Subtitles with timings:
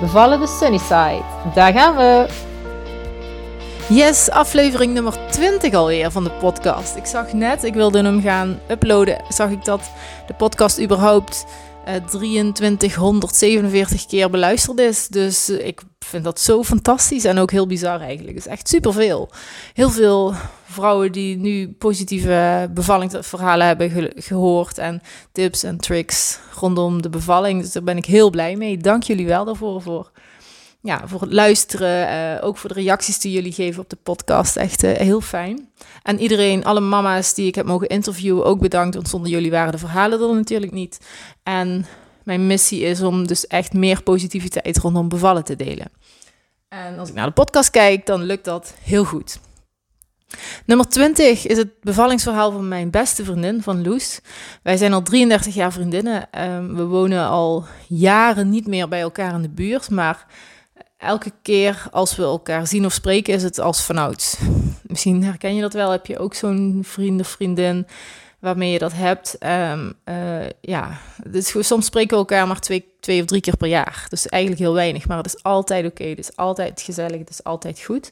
[0.00, 1.22] Bevallen de Sunnyside.
[1.54, 2.26] Daar gaan we!
[3.88, 6.96] Yes, aflevering nummer 20 alweer van de podcast.
[6.96, 9.90] Ik zag net, ik wilde hem gaan uploaden, zag ik dat
[10.26, 11.46] de podcast überhaupt
[12.06, 15.08] 2347 eh, keer beluisterd is.
[15.08, 18.36] Dus eh, ik vind dat zo fantastisch en ook heel bizar eigenlijk.
[18.36, 19.30] Is echt superveel.
[19.74, 27.08] Heel veel vrouwen die nu positieve bevallingsverhalen hebben gehoord en tips en tricks rondom de
[27.08, 27.60] bevalling.
[27.60, 28.76] Dus daar ben ik heel blij mee.
[28.76, 29.82] Dank jullie wel daarvoor.
[29.82, 30.10] Voor,
[30.80, 34.56] ja, voor het luisteren, uh, ook voor de reacties die jullie geven op de podcast.
[34.56, 35.68] Echt heel fijn.
[36.02, 38.94] En iedereen, alle mama's die ik heb mogen interviewen, ook bedankt.
[38.94, 40.98] Want zonder jullie waren de verhalen er natuurlijk niet.
[41.42, 41.86] En
[42.30, 45.90] mijn missie is om dus echt meer positiviteit rondom bevallen te delen.
[46.68, 49.40] En als ik naar de podcast kijk, dan lukt dat heel goed.
[50.66, 54.20] Nummer 20 is het bevallingsverhaal van mijn beste vriendin, van Loes.
[54.62, 56.28] Wij zijn al 33 jaar vriendinnen.
[56.44, 60.26] Um, we wonen al jaren niet meer bij elkaar in de buurt, maar
[60.98, 64.36] elke keer als we elkaar zien of spreken is het als vanouds.
[64.82, 65.90] Misschien herken je dat wel.
[65.90, 67.86] Heb je ook zo'n vriend of vriendin
[68.40, 69.36] waarmee je dat hebt?
[69.40, 73.68] Um, uh, ja, dus soms spreken we elkaar maar twee, twee of drie keer per
[73.68, 74.06] jaar.
[74.08, 76.04] Dus eigenlijk heel weinig, maar het is altijd oké.
[76.04, 78.10] Het is altijd gezellig, het is altijd goed.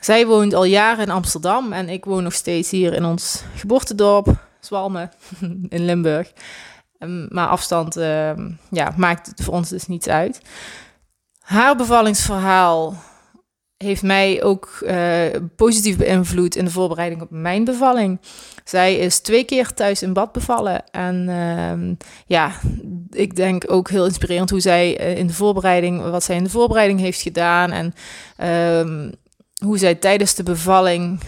[0.00, 4.36] Zij woont al jaren in Amsterdam en ik woon nog steeds hier in ons geboortedorp,
[4.60, 5.10] Zwalmen,
[5.68, 6.32] in Limburg.
[6.98, 8.30] Um, maar afstand uh,
[8.70, 10.40] ja, maakt het voor ons dus niets uit.
[11.40, 12.94] Haar bevallingsverhaal
[13.82, 15.22] heeft mij ook uh,
[15.56, 18.20] positief beïnvloed in de voorbereiding op mijn bevalling.
[18.64, 20.90] Zij is twee keer thuis in bad bevallen.
[20.90, 21.96] En uh,
[22.26, 22.52] ja,
[23.10, 26.50] ik denk ook heel inspirerend hoe zij uh, in de voorbereiding, wat zij in de
[26.50, 27.70] voorbereiding heeft gedaan.
[27.70, 27.94] En
[28.40, 29.08] uh,
[29.66, 31.20] hoe zij tijdens de bevalling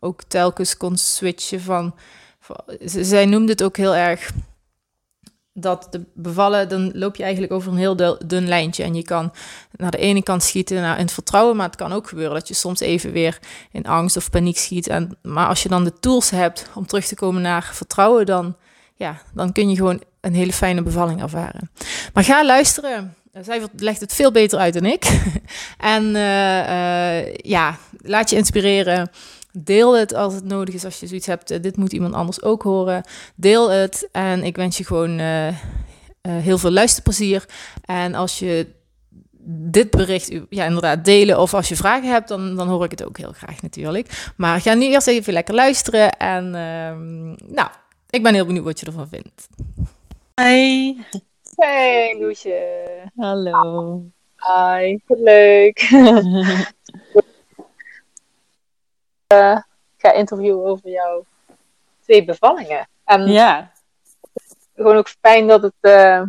[0.00, 1.94] ook telkens kon switchen van.
[2.40, 4.32] van zij noemde het ook heel erg
[5.54, 8.82] dat de bevallen, dan loop je eigenlijk over een heel dun lijntje.
[8.82, 9.32] En je kan
[9.76, 12.54] naar de ene kant schieten naar in vertrouwen, maar het kan ook gebeuren dat je
[12.54, 13.38] soms even weer
[13.72, 14.88] in angst of paniek schiet.
[14.88, 18.56] En, maar als je dan de tools hebt om terug te komen naar vertrouwen, dan,
[18.94, 21.70] ja, dan kun je gewoon een hele fijne bevalling ervaren.
[22.12, 23.14] Maar ga luisteren.
[23.40, 25.04] Zij legt het veel beter uit dan ik.
[25.96, 29.10] en uh, uh, ja, laat je inspireren.
[29.52, 31.50] Deel het als het nodig is, als je zoiets hebt.
[31.50, 33.04] Uh, dit moet iemand anders ook horen.
[33.34, 34.08] Deel het.
[34.12, 35.54] En ik wens je gewoon uh, uh,
[36.22, 37.44] heel veel luisterplezier.
[37.84, 38.66] En als je
[39.44, 41.40] dit bericht, ja, inderdaad, delen.
[41.40, 44.32] Of als je vragen hebt, dan, dan hoor ik het ook heel graag natuurlijk.
[44.36, 46.16] Maar ga nu eerst even lekker luisteren.
[46.16, 47.68] En ehm, nou,
[48.10, 49.48] ik ben heel benieuwd wat je ervan vindt.
[50.40, 50.94] Hi.
[51.56, 52.60] Hey, Loesje.
[53.16, 54.02] Hallo.
[54.36, 55.78] Hi, leuk.
[59.32, 59.58] uh,
[59.96, 61.24] ga interviewen over jouw
[62.00, 62.88] twee bevallingen.
[63.04, 63.72] En ja.
[64.74, 65.74] Gewoon ook fijn dat het.
[65.80, 66.22] Uh,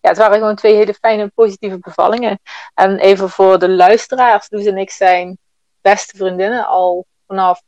[0.00, 2.40] ja, het waren gewoon twee hele fijne, positieve bevallingen.
[2.74, 5.38] En even voor de luisteraars: Loes en ik zijn
[5.80, 7.62] beste vriendinnen al vanaf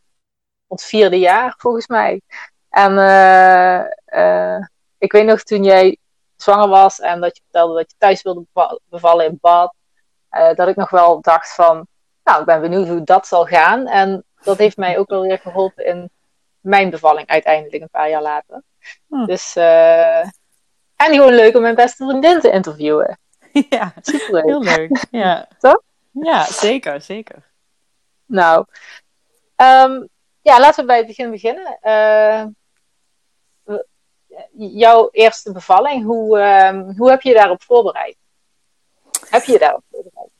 [0.66, 2.20] ons vierde jaar, volgens mij.
[2.68, 4.58] En uh,
[4.98, 5.96] ik weet nog toen jij
[6.36, 8.44] zwanger was en dat je vertelde dat je thuis wilde
[8.84, 9.74] bevallen in bad,
[10.54, 11.86] dat ik nog wel dacht van,
[12.24, 13.86] nou, ik ben benieuwd hoe dat zal gaan.
[13.86, 16.10] En dat heeft mij ook wel weer geholpen in
[16.60, 18.62] mijn bevalling uiteindelijk een paar jaar later.
[19.08, 19.24] Hm.
[19.24, 20.18] Dus, uh,
[20.96, 23.18] en gewoon leuk om mijn beste vriendin te interviewen.
[23.68, 24.44] Ja, Superleuk.
[24.44, 25.04] heel leuk.
[25.10, 25.48] Ja.
[25.58, 25.82] Toch?
[26.10, 27.50] Ja, zeker, zeker.
[28.26, 28.66] Nou,
[29.56, 30.08] um,
[30.42, 31.78] ja, laten we bij het begin beginnen.
[31.82, 32.44] Uh,
[34.56, 38.16] jouw eerste bevalling, hoe, um, hoe heb je je daarop voorbereid?
[39.28, 40.31] Heb je je daarop voorbereid?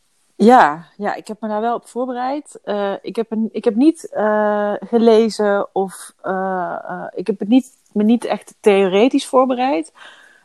[0.45, 2.61] Ja, ja, ik heb me daar wel op voorbereid.
[2.65, 7.67] Uh, ik, heb een, ik heb niet uh, gelezen of uh, ik heb het niet,
[7.93, 9.93] me niet echt theoretisch voorbereid.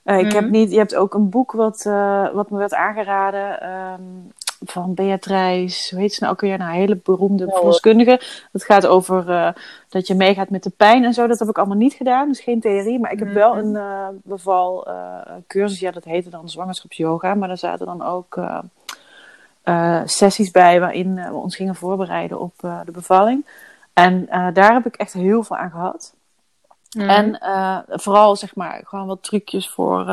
[0.03, 0.51] Ik heb mhm.
[0.51, 1.83] niet, je hebt ook een boek wat,
[2.33, 4.31] wat me werd aangeraden um,
[4.65, 6.57] van Beatrice, hoe heet ze nou ook weer?
[6.57, 8.21] Nou, een hele beroemde ja, verloskundige.
[8.51, 9.53] Het gaat over
[9.89, 11.27] dat je meegaat met de pijn en zo.
[11.27, 12.99] Dat heb ik allemaal niet gedaan, dus geen theorie.
[12.99, 13.75] Maar ik heb wel mm-hmm.
[13.75, 14.87] een beval
[15.47, 17.35] cursus, ja, dat heette dan zwangerschapsyoga.
[17.35, 18.39] Maar daar zaten dan ook
[19.67, 23.45] uh, sessies bij waarin uh, we ons gingen voorbereiden op uh, de bevalling.
[23.93, 26.15] En daar heb ik echt heel veel aan gehad.
[26.97, 27.09] Mm.
[27.09, 27.39] En
[27.89, 30.09] vooral zeg maar gewoon wat trucjes voor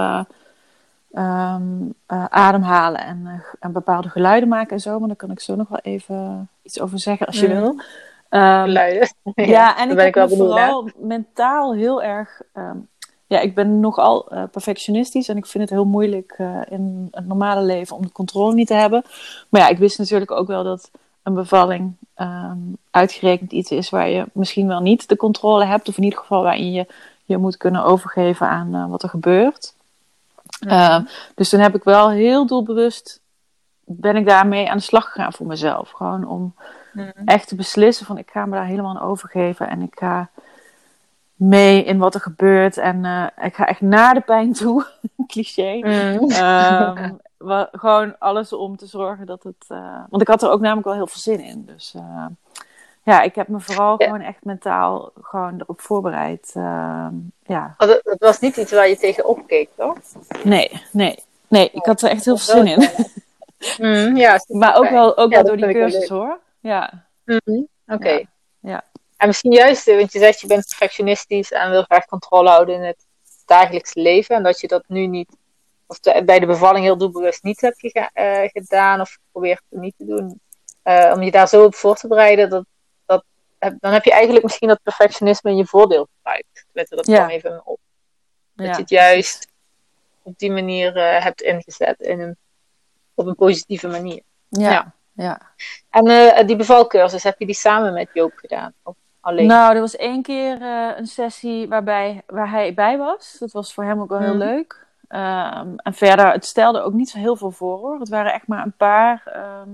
[1.15, 1.63] ehm,
[2.07, 4.99] eh, ademhalen en, eh, en bepaalde geluiden maken en zo.
[4.99, 7.61] Maar daar kan ik zo nog wel even iets over zeggen als je Mhm.
[7.61, 7.81] wil.
[8.31, 9.15] Geluiden.
[9.35, 12.41] ja, en ik ben heb ik wel me vooral mentaal heel erg...
[12.53, 12.77] ehm,
[13.35, 17.27] ja, ik ben nogal eh, perfectionistisch en ik vind het heel moeilijk eh, in het
[17.27, 19.05] normale leven om de controle niet te hebben.
[19.49, 20.91] Maar ja, ik wist natuurlijk ook wel dat
[21.23, 22.59] een bevalling ehm,
[22.91, 25.89] uitgerekend iets is waar je misschien wel niet de controle hebt.
[25.89, 26.87] Of in ieder geval waarin je
[27.25, 29.75] je moet kunnen overgeven aan eh, wat er gebeurt.
[30.61, 31.05] Ehm,
[31.35, 33.21] dus toen heb ik wel heel doelbewust,
[33.85, 35.91] ben ik daarmee aan de slag gegaan voor mezelf.
[35.91, 36.55] Gewoon om
[37.25, 40.29] echt te beslissen van ik ga me daar helemaal aan overgeven en ik ga
[41.49, 44.87] mee in wat er gebeurt en eh, ik ga echt naar de pijn toe,
[45.33, 45.75] cliché.
[45.79, 46.31] Mhm.
[46.33, 50.61] Ehm, wa- gewoon alles om te zorgen dat het, eh, want ik had er ook
[50.61, 51.65] namelijk wel heel veel zin in.
[51.67, 52.27] Dus eh,
[53.03, 54.05] ja, ik heb me vooral Ja.
[54.07, 56.53] gewoon echt mentaal gewoon erop voorbereid.
[56.57, 59.97] Ehm, ja, Oh, dat, dat was niet iets waar je tegen opkeek, toch?
[60.43, 61.19] nee, nee,
[61.49, 62.89] nee, ik had er echt heel veel zin in.
[63.79, 66.39] Mhm, ja, Maar ook wel, ook Ja, wel door die cursus hoor.
[66.61, 68.23] Ja, Mhm, Oké.
[69.25, 72.75] En misschien juist, eh, want je zegt je bent perfectionistisch en wil graag controle houden
[72.75, 73.07] in het
[73.47, 74.37] dagelijks leven.
[74.37, 75.37] En dat je dat nu niet,
[75.87, 79.95] of de- bij de bevalling heel doelbewust niet hebt gega- eh, gedaan of probeert niet
[79.99, 80.41] te doen.
[80.83, 82.65] Eh, om je daar zo op voor te bereiden, dat,
[83.07, 83.25] dat,
[83.81, 86.67] dan heb je eigenlijk misschien dat perfectionisme in je voordeel gebruikt.
[86.73, 87.17] Weet je, dat Ja.
[87.17, 87.79] kwam even op.
[88.55, 88.73] Dat ja.
[88.73, 89.47] je het juist
[90.23, 92.37] op die manier eh, hebt ingezet in een,
[93.15, 94.23] op een positieve manier.
[94.49, 94.95] Ja, Ja.
[95.13, 95.41] ja.
[95.91, 98.73] En eh, die bevalcursus, heb je die samen met Joop gedaan?
[98.83, 98.95] Of
[99.25, 99.47] alleen?
[99.47, 103.37] Nou, er was één keer eh, een sessie waarbij, waar hij bij was.
[103.39, 104.45] Dat was voor hem ook wel heel Mhm.
[104.47, 104.87] leuk.
[105.09, 107.99] Ehm, en verder, het stelde ook niet zo heel veel voor hoor.
[107.99, 109.69] Het waren echt maar een paar ehm,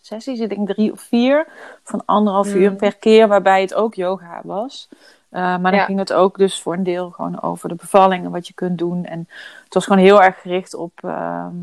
[0.00, 1.46] sessies, ik denk drie of vier,
[1.84, 2.56] van anderhalf Mhm.
[2.56, 4.88] uur per keer, waarbij het ook yoga was.
[5.28, 5.84] Eh, maar dan Ja.
[5.84, 8.78] ging het ook dus voor een deel gewoon over de bevalling en wat je kunt
[8.78, 9.04] doen.
[9.04, 9.28] En
[9.64, 11.54] het was gewoon heel erg gericht op ehm,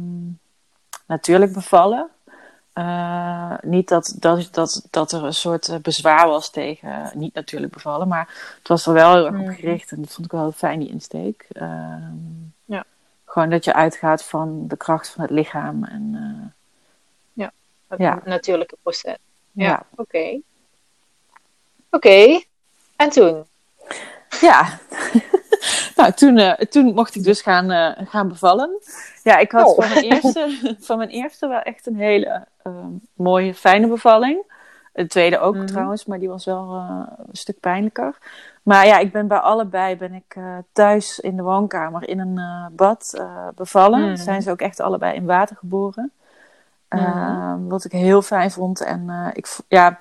[1.05, 2.07] natuurlijk bevallen.
[2.79, 7.73] Eh, niet dat, dat, dat, dat er een soort eh, bezwaar was tegen niet natuurlijk
[7.73, 9.53] bevallen, maar het was er wel heel erg op Mhm.
[9.55, 11.45] gericht en dat vond ik wel fijn, die insteek.
[11.51, 12.13] Ehm,
[12.65, 12.83] Ja.
[13.25, 15.83] Gewoon dat je uitgaat van de kracht van het lichaam.
[15.83, 16.51] En, eh,
[17.87, 18.21] Het Ja.
[18.25, 19.17] natuurlijke proces.
[19.51, 19.85] Ja, ja.
[19.95, 20.39] oké.
[21.89, 22.43] Oké,
[22.95, 23.45] en toen?
[24.41, 24.79] Ja,
[25.95, 28.69] nou toen, eh, toen mocht ik dus gaan, eh, gaan bevallen.
[29.23, 29.75] Ja, ik had Oh.
[29.75, 30.57] van, mijn eerste,
[30.87, 34.57] van mijn eerste wel echt een hele ehm, mooie, fijne bevalling.
[34.93, 35.65] De tweede ook Mhm.
[35.65, 38.17] trouwens, maar die was wel eh, een stuk pijnlijker.
[38.63, 42.37] Maar ja, ik ben bij allebei ben ik eh, thuis in de woonkamer in een
[42.37, 44.01] eh, bad eh, bevallen.
[44.01, 44.15] Mhm.
[44.15, 46.11] Zijn ze ook echt allebei in water geboren.
[46.89, 47.03] Mhm.
[47.03, 48.81] Ehm, wat ik heel fijn vond.
[48.81, 49.97] En eh, ik, ja,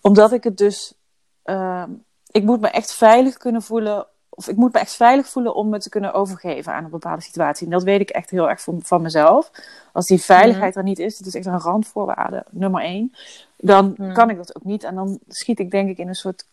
[0.00, 0.94] omdat ik het dus.
[1.42, 1.90] ehm,
[2.30, 4.06] ik moet me echt veilig kunnen voelen.
[4.30, 7.22] Of ik moet me echt veilig voelen om me te kunnen overgeven aan een bepaalde
[7.22, 7.66] situatie.
[7.66, 9.50] En dat weet ik echt heel erg van, van mezelf.
[9.92, 13.14] Als die veiligheid er niet is, dat is echt een randvoorwaarde, nummer één.
[13.56, 14.12] Dan Mhm.
[14.12, 14.84] kan ik dat ook niet.
[14.84, 16.44] En dan schiet ik denk ik in een soort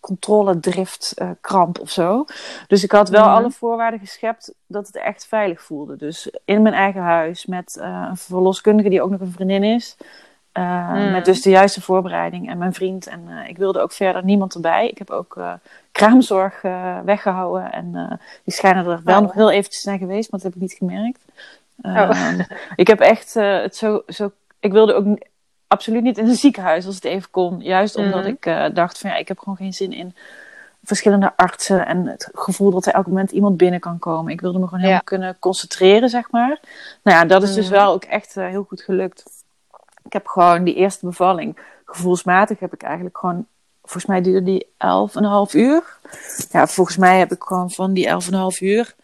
[0.00, 2.24] controledrift eh, kramp of zo.
[2.66, 3.30] Dus ik had wel Mhm.
[3.34, 5.96] alle voorwaarden geschept dat het echt veilig voelde.
[5.96, 9.96] Dus in mijn eigen huis met eh, een verloskundige die ook nog een vriendin is.
[10.58, 11.10] Uh, Mm.
[11.10, 13.06] Met dus de juiste voorbereiding en mijn vriend.
[13.06, 14.88] En uh, ik wilde ook verder niemand erbij.
[14.88, 15.52] Ik heb ook uh,
[15.92, 16.62] kraamzorg
[17.04, 17.72] weggehouden.
[17.72, 19.22] En die schijnen er wel Oh.
[19.22, 21.20] nog heel eventjes zijn geweest, maar dat heb ik niet gemerkt.
[21.82, 21.96] Oh.
[21.96, 22.40] Ehm,
[22.76, 24.32] ik heb echt het zo, zo.
[24.60, 25.06] Ik wilde ook
[25.66, 27.60] absoluut niet in een ziekenhuis als het even kon.
[27.60, 28.28] Juist omdat Mhm.
[28.40, 30.14] ik dacht van ja, ik heb gewoon geen zin in
[30.84, 34.32] verschillende artsen en het gevoel dat er elk moment iemand binnen kan komen.
[34.32, 35.04] Ik wilde me gewoon helemaal Ja.
[35.16, 36.60] kunnen concentreren, zeg maar.
[37.02, 37.74] Nou ja, dat is dus Mhm.
[37.74, 39.22] wel ook echt heel goed gelukt.
[40.14, 43.46] Ik heb gewoon die eerste bevalling, gevoelsmatig heb ik eigenlijk gewoon,
[43.82, 45.98] volgens mij duurde die elf en een half uur.
[46.50, 48.94] Ja, volgens mij heb ik gewoon van die elf en een half uur,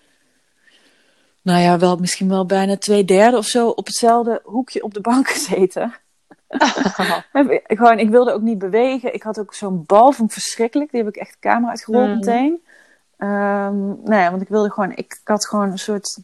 [1.42, 5.00] nou ja, wel misschien wel bijna twee derde of zo op hetzelfde hoekje op de
[5.00, 5.94] bank gezeten.
[7.64, 9.14] Gewoon, ik wilde ook niet bewegen.
[9.14, 10.90] Ik had ook zo'n bal, ik verschrikkelijk.
[10.90, 12.14] Die heb ik echt de kamer uitgerold Mhm.
[12.14, 12.62] meteen.
[13.16, 16.22] Ehm, nou ja, want ik wilde gewoon, ik, ik had gewoon een soort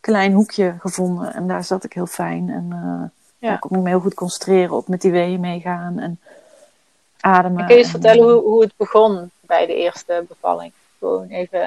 [0.00, 1.34] klein hoekje gevonden.
[1.34, 2.48] En daar zat ik heel fijn.
[2.48, 3.48] En uh, Ja.
[3.48, 6.20] daar kon ik me heel goed concentreren op met die weeën meegaan en
[7.20, 7.58] ademen.
[7.60, 10.72] En kun je eens en, vertellen hoe, hoe het begon bij de eerste bevalling?
[10.98, 11.60] Gewoon even.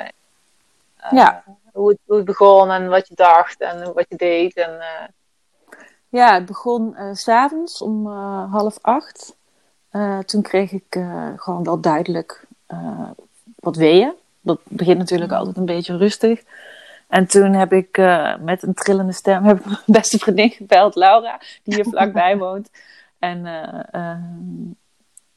[0.98, 1.44] eh, Ja.
[1.72, 4.56] Hoe het, hoe het begon en wat je dacht en wat je deed.
[4.56, 5.08] En, eh,
[6.10, 8.08] Ja, het begon eh, s s'avonds om
[8.52, 9.36] half acht.
[10.26, 10.86] Toen kreeg ik
[11.36, 12.46] gewoon wel duidelijk
[13.56, 14.14] wat weeën.
[14.42, 16.42] Dat begint natuurlijk altijd een beetje rustig.
[17.14, 20.96] En toen heb ik eh, met een trillende stem heb ik mijn beste vriendin gebeld,
[20.96, 22.70] Laura, die hier vlakbij woont.
[23.20, 24.16] En eh,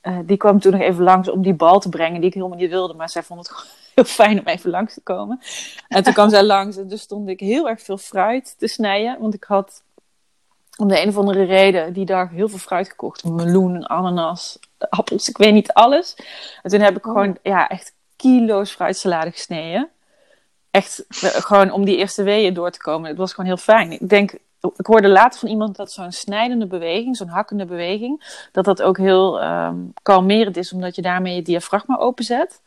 [0.01, 2.59] eh, die kwam toen nog even langs om die bal te brengen die ik helemaal
[2.59, 2.95] niet wilde.
[2.95, 5.41] Maar zij vond het gewoon heel fijn om even langs te komen.
[5.89, 9.21] En toen kwam zij langs en dus stond ik heel erg veel fruit te snijden.
[9.21, 9.83] Want ik had
[10.77, 13.25] om de een of andere reden die dag heel veel fruit gekocht.
[13.25, 16.17] Meloen, ananas, appels, ik weet niet alles.
[16.63, 17.13] En toen heb ik Oh.
[17.13, 19.91] gewoon ja, echt kilo's fruitsalade gesneden.
[20.77, 23.09] Echt eh, gewoon om die eerste weeën door te komen.
[23.09, 23.93] Het was gewoon heel fijn.
[23.93, 24.33] Ik denk,
[24.77, 28.99] ik hoorde later van iemand dat zo'n snijdende beweging, zo'n hakkende beweging, dat dat ook
[28.99, 32.61] heel ehm, kalmerend is, omdat je daarmee je diafragma openzet.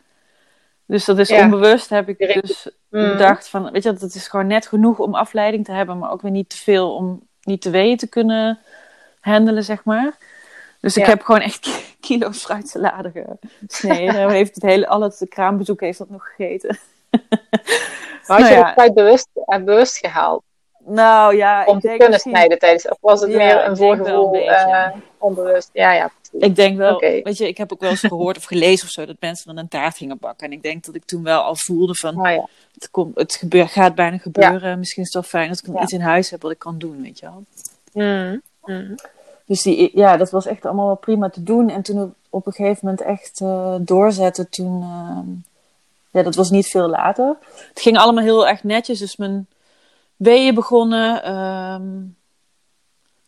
[0.86, 1.44] Dus dat is Ja.
[1.44, 3.08] onbewust heb ik dus Mm.
[3.10, 6.22] bedacht van, weet je, dat is gewoon net genoeg om afleiding te hebben, maar ook
[6.22, 8.60] weer niet te veel om niet te weeën te kunnen
[9.20, 10.18] handelen, zeg maar.
[10.80, 13.12] Dus ik heb gewoon echt ki- kilo's fruitsalade
[13.68, 14.16] gesneden.
[14.28, 16.78] Hij heeft het hele, al het kraambezoek heeft dat nog gegeten.
[18.28, 18.66] Maar had Nou je ja.
[18.66, 20.44] het tijd bewust, eh, bewust gehaald
[20.86, 22.88] Nou ja, om ik te denk kunnen misschien- snijden tijdens...
[22.88, 24.50] Of was het Ja, meer een een voorgevoel, beetje.
[24.52, 24.88] eh,
[25.18, 25.70] onbewust?
[25.74, 26.48] Ja, ja, precies.
[26.50, 29.06] Ik denk wel, weet je, ik heb ook wel eens gehoord of gelezen of zo
[29.06, 30.48] dat mensen dan een taart gingen bakken.
[30.48, 32.48] En ik denk dat ik toen wel al voelde van, Oh, ja.
[32.74, 34.80] het, komt, het gebeur, gaat bijna gebeuren.
[34.80, 35.82] Misschien is het wel fijn dat ik nog Ja.
[35.82, 37.44] iets in huis heb wat ik kan doen, weet je wel.
[37.94, 38.42] Mm.
[38.64, 38.96] Mm.
[39.46, 41.70] Dus die, ja, dat was echt allemaal wel prima te doen.
[41.70, 45.28] En toen op, op een gegeven moment echt eh, doorzetten, toen, ehm,
[46.12, 47.38] ja, dat was niet veel later.
[47.70, 49.48] Het ging allemaal heel erg netjes, dus mijn
[50.16, 51.24] weeën begonnen.
[51.24, 51.98] ehm,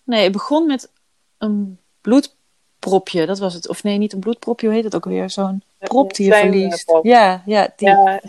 [0.03, 0.91] nee, het begon met
[1.37, 3.67] een bloedpropje, dat was het.
[3.67, 5.29] Of nee, niet een bloedpropje, hoe heet het ook weer?
[5.29, 6.99] Zo'n prop die je verliest.
[7.01, 8.21] Ja, ja, die, Ja,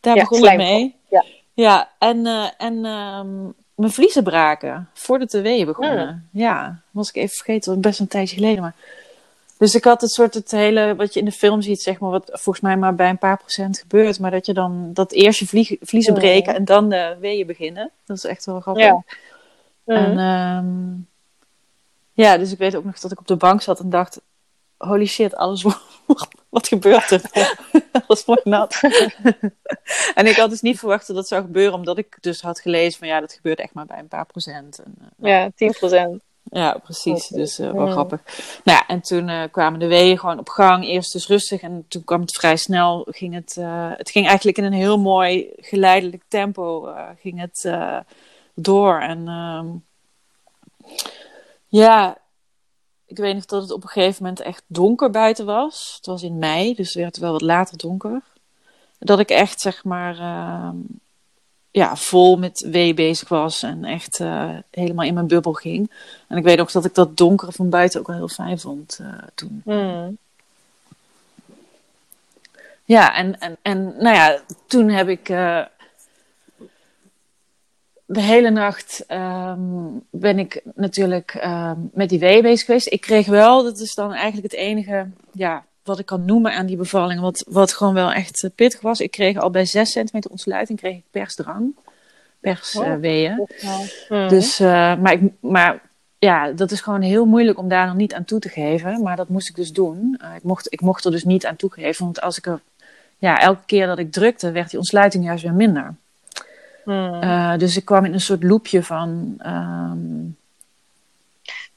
[0.00, 0.96] daar ja, begon het mee.
[1.08, 1.24] ja.
[1.52, 3.42] Ja, en, eh, en ehm,
[3.74, 6.28] mijn vliezen braken voordat de weeën begonnen.
[6.32, 8.62] Ja, was ik even vergeten, was best een tijdje geleden.
[8.62, 8.74] Maar...
[9.58, 12.10] Dus ik had het soort het hele, wat je in de film ziet, zeg maar,
[12.10, 14.20] wat volgens mij maar bij een paar procent gebeurt.
[14.20, 17.90] Maar dat je dan, dat eerst je vlieg- vliezen breken en dan de weeën beginnen.
[18.04, 18.84] Dat is echt wel grappig.
[18.84, 19.02] Ja.
[19.84, 20.94] En ehm,
[22.12, 24.20] ja, dus ik weet ook nog dat ik op de bank zat en dacht,
[24.76, 25.80] holy shit, alles wordt,
[26.48, 27.52] wat gebeurt er?
[28.06, 28.80] alles wordt nat.
[30.14, 32.98] en ik had dus niet verwacht dat dat zou gebeuren, omdat ik dus had gelezen
[32.98, 34.78] van ja, dat gebeurt echt maar bij een paar procent.
[34.78, 36.20] En, eh, ja, 10%.
[36.50, 37.28] Ja, precies.
[37.28, 37.92] Dus eh, wel Ja.
[37.92, 38.22] grappig.
[38.64, 40.84] Nou ja, en toen eh, kwamen de weeën gewoon op gang.
[40.86, 43.06] Eerst dus rustig en toen kwam het vrij snel.
[43.10, 47.70] Ging het, eh, het ging eigenlijk in een heel mooi geleidelijk tempo ging het
[48.54, 49.00] door.
[49.00, 49.66] En ehm,
[51.66, 52.18] ja,
[53.06, 55.94] ik weet nog dat het op een gegeven moment echt donker buiten was.
[55.96, 58.22] Het was in mei, dus werd het wel wat later donker.
[58.98, 60.76] Dat ik echt zeg maar ehm,
[61.76, 65.90] ja, vol met wee bezig was en echt eh, helemaal in mijn bubbel ging.
[66.28, 68.98] En ik weet ook dat ik dat donkere van buiten ook wel heel fijn vond
[69.02, 69.62] eh, toen.
[69.64, 70.16] Mm.
[72.84, 75.64] Ja, en, en, en nou ja, toen heb ik eh,
[78.04, 82.92] de hele nacht ehm, ben ik natuurlijk ehm, met die weeën bezig geweest.
[82.92, 86.66] Ik kreeg wel, dat is dan eigenlijk het enige ja, wat ik kan noemen aan
[86.66, 89.00] die bevalling, wat, wat gewoon wel echt eh, pittig was.
[89.00, 91.74] Ik kreeg al bij 6 centimeter ontsluiting kreeg ik persdrang,
[92.40, 93.46] persweeën.
[94.08, 94.28] Mm.
[94.28, 95.80] Dus, eh, maar, ik, maar
[96.18, 99.02] ja, dat is gewoon heel moeilijk om daar nog niet aan toe te geven.
[99.02, 100.16] Maar dat moest ik dus doen.
[100.20, 102.04] Eh, ik, mocht, ik mocht er dus niet aan toegeven.
[102.04, 102.60] Want als ik er,
[103.18, 105.94] ja, elke keer dat ik drukte, werd die ontsluiting juist weer minder.
[106.84, 107.14] Mm.
[107.22, 109.34] Eh, dus ik kwam in een soort loopje van.
[109.38, 110.24] ehm,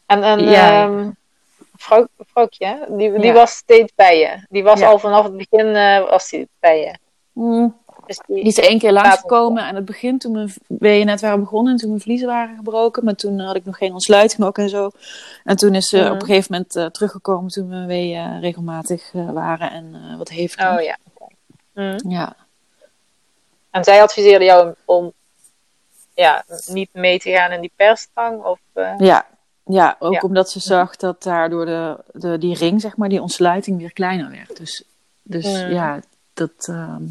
[0.05, 0.83] En, en Ja.
[0.83, 1.09] ehm,
[1.81, 3.33] vrouw, vrouwtje, die, die Ja.
[3.33, 4.45] was steeds bij je.
[4.49, 4.87] Die was Ja.
[4.87, 6.93] al vanaf het begin eh, was die bij je.
[7.31, 11.21] mm, Dus die, die is één keer langsgekomen aan het begin toen mijn weeën net
[11.21, 11.71] waren begonnen.
[11.73, 13.03] En toen mijn vliezen waren gebroken.
[13.05, 14.89] Maar toen had ik nog geen ontsluiting ook en zo.
[15.43, 19.29] En toen is ze op een gegeven moment eh, teruggekomen toen mijn weeën regelmatig eh,
[19.31, 19.71] waren.
[19.71, 20.73] En wat heviger.
[20.75, 20.97] Oh ja.
[21.73, 21.97] Mm.
[22.11, 22.35] Ja.
[23.71, 25.11] En zij adviseerde jou om,
[26.13, 28.43] ja, niet mee te gaan in die persdrang?
[28.43, 28.59] Of,
[28.97, 29.25] Ja,
[29.69, 30.19] ja ook Ja.
[30.19, 34.29] omdat ze zag dat daardoor de, de, die ring, zeg maar, die ontsluiting weer kleiner
[34.31, 34.57] werd.
[34.57, 34.83] Dus,
[35.21, 35.99] dus ja,
[36.33, 37.03] dat, ehm,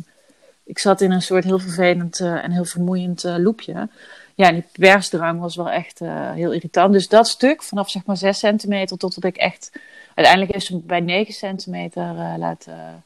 [0.64, 3.88] ik zat in een soort heel vervelend eh, en heel vermoeiend eh, loopje.
[4.34, 6.92] Ja, en die persdrang was wel echt eh, heel irritant.
[6.92, 9.72] Dus dat stuk, vanaf zeg maar 6 centimeter totdat ik echt...
[10.14, 13.04] Uiteindelijk heeft ze bij 9 centimeter laten...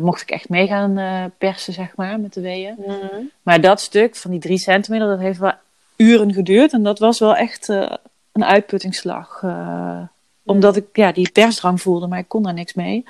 [0.00, 2.74] mocht ik echt mee gaan persen, zeg maar, met de weeën.
[2.86, 3.30] mm.
[3.42, 5.52] Maar dat stuk van die drie centimeter, dat heeft wel
[5.96, 6.72] uren geduurd.
[6.72, 7.92] En dat was wel echt eh,
[8.32, 9.40] een uitputtingsslag.
[9.42, 10.00] eh,
[10.44, 13.04] omdat ik ja, die persdrang voelde, maar ik kon daar niks mee.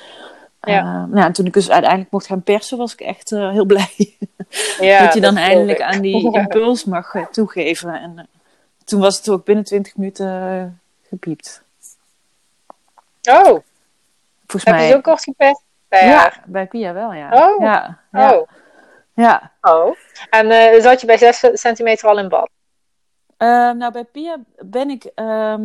[0.60, 0.78] Ja.
[0.78, 4.16] Eh, nou, en toen ik dus uiteindelijk mocht gaan persen, was ik echt heel blij.
[4.80, 7.94] ja, dat je dan eindelijk aan die impuls mag toegeven.
[7.94, 8.28] En
[8.84, 11.62] toen was het ook binnen 20 minuten gepiept.
[13.30, 13.60] Oh,
[14.46, 16.42] Volgens heb je zo kort gepest bij ja, haar?
[16.46, 17.28] bij Pia wel, ja.
[17.32, 17.62] Oh.
[17.62, 18.48] Ja, ja, Oh,
[19.14, 19.52] ja.
[19.60, 19.96] oh.
[20.30, 22.50] En zat je bij 6 centimeter al in bad?
[23.36, 25.62] Eh, nou, bij Pia ben ik ehm,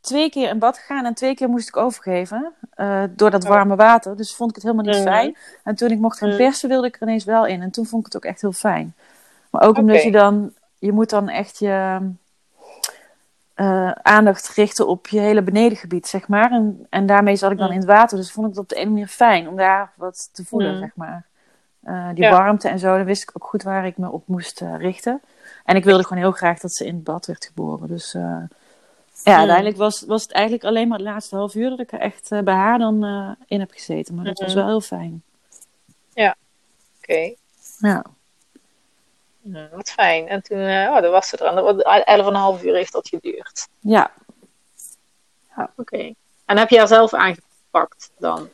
[0.00, 2.52] twee keer in bad gegaan en twee keer moest ik overgeven.
[2.74, 3.48] eh, door dat Oh.
[3.48, 4.16] warme water.
[4.16, 5.36] Dus vond ik het helemaal niet fijn.
[5.64, 7.62] En toen ik mocht gaan persen, wilde ik er ineens wel in.
[7.62, 8.94] En toen vond ik het ook echt heel fijn.
[9.50, 10.52] Maar ook omdat je dan...
[10.78, 11.98] Je moet dan echt je
[13.54, 16.50] eh, aandacht richten op je hele benedengebied, zeg maar.
[16.50, 18.16] En, en daarmee zat ik dan in het water.
[18.16, 20.90] Dus vond ik het op de ene manier fijn om daar wat te voelen, zeg
[20.94, 21.24] maar.
[21.82, 22.30] Eh, die Ja.
[22.30, 25.20] warmte en zo, dan wist ik ook goed waar ik me op moest richten.
[25.66, 27.88] En ik wilde gewoon heel graag dat ze in het bad werd geboren.
[27.88, 28.22] Dus eh,
[29.24, 31.98] ja, uiteindelijk was, was het eigenlijk alleen maar het laatste half uur dat ik er
[32.00, 34.14] echt eh, bij haar dan eh, in heb gezeten.
[34.14, 34.56] Maar dat was Mhm.
[34.58, 35.22] wel heel fijn.
[37.00, 37.34] Oké.
[37.78, 38.04] Ja.
[39.42, 40.28] Hm, wat fijn.
[40.28, 41.46] En toen, oh, dan was ze er.
[41.46, 42.02] En dat was-
[42.58, 43.68] 11,5 uur heeft dat geduurd.
[43.80, 44.10] Ja,
[45.76, 46.12] Oké.
[46.44, 48.48] En heb je haar zelf aangepakt dan?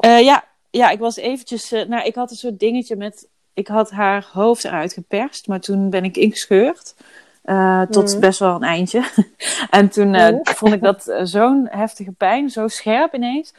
[0.00, 1.70] Ja, ja, ik was eventjes.
[1.70, 3.28] nou, ik had een soort dingetje met.
[3.60, 6.94] Ik had haar hoofd eruit geperst, maar toen ben ik ingescheurd.
[7.42, 8.20] eh, tot Mhm.
[8.20, 9.02] best wel een eindje.
[9.70, 10.36] en toen eh, Mhm.
[10.44, 13.54] vond ik dat eh, zo'n heftige pijn, zo scherp ineens.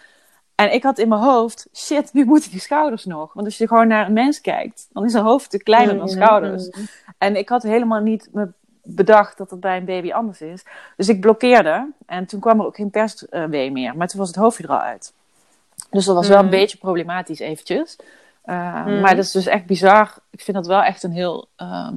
[0.55, 3.33] En ik had in mijn hoofd, shit, nu moeten die schouders nog.
[3.33, 6.05] Want als je gewoon naar een mens kijkt, dan is een hoofd te kleiner dan
[6.05, 6.13] Mhm.
[6.15, 6.69] schouders.
[7.17, 8.47] En ik had helemaal niet me
[8.83, 10.63] bedacht dat het bij een baby anders is.
[10.97, 11.87] Dus ik blokkeerde.
[12.05, 13.95] En toen kwam er ook geen perswee meer.
[13.97, 15.13] Maar toen was het hoofdje er al uit.
[15.89, 17.95] Dus dat was wel een beetje problematisch eventjes.
[18.45, 18.99] Uh, Mhm.
[18.99, 20.13] Maar dat is dus echt bizar.
[20.29, 21.95] Ik vind dat wel echt een heel ehm,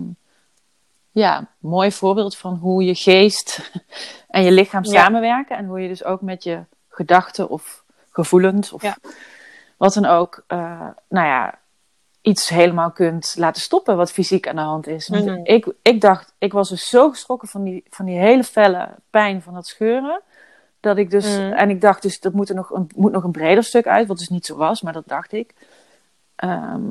[1.11, 3.71] ja, mooi voorbeeld van hoe je geest
[4.29, 4.91] en je lichaam Ja.
[5.03, 5.57] samenwerken.
[5.57, 8.97] En hoe je dus ook met je gedachten of gevoelens of Ja.
[9.77, 11.59] wat dan ook, eh, nou ja,
[12.21, 15.09] iets helemaal kunt laten stoppen wat fysiek aan de hand is.
[15.09, 15.41] Mhm.
[15.43, 19.43] ik, ik dacht, ik was dus zo geschrokken van die, van die hele felle pijn
[19.43, 20.21] van dat scheuren.
[20.81, 21.53] Dat ik dus, Mhm.
[21.53, 24.07] en ik dacht dus, dat moet er nog een, moet nog een breder stuk uit,
[24.09, 25.55] wat dus niet zo was, maar dat dacht ik.
[26.37, 26.83] Ehm,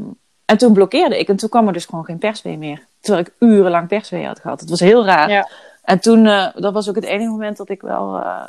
[0.46, 2.86] en toen blokkeerde ik en toen kwam er dus gewoon geen perswee meer.
[3.00, 4.60] Terwijl ik urenlang perswee had gehad.
[4.60, 5.30] Het was heel raar.
[5.30, 5.48] Ja.
[5.84, 8.44] En toen, eh, dat was ook het enige moment dat ik wel eh,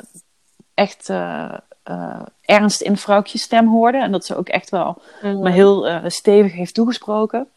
[0.73, 1.53] echt eh,
[2.41, 3.97] ernst in vrouwtjes stem hoorde.
[3.97, 5.39] En dat ze ook echt wel Mhm.
[5.39, 7.47] me heel stevig heeft toegesproken.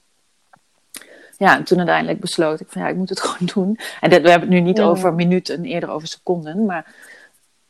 [1.36, 3.78] Ja, en toen uiteindelijk besloot ik van ja, ik moet het gewoon doen.
[4.00, 6.64] En we hebben het nu niet over minuten, eerder over seconden.
[6.64, 6.94] Maar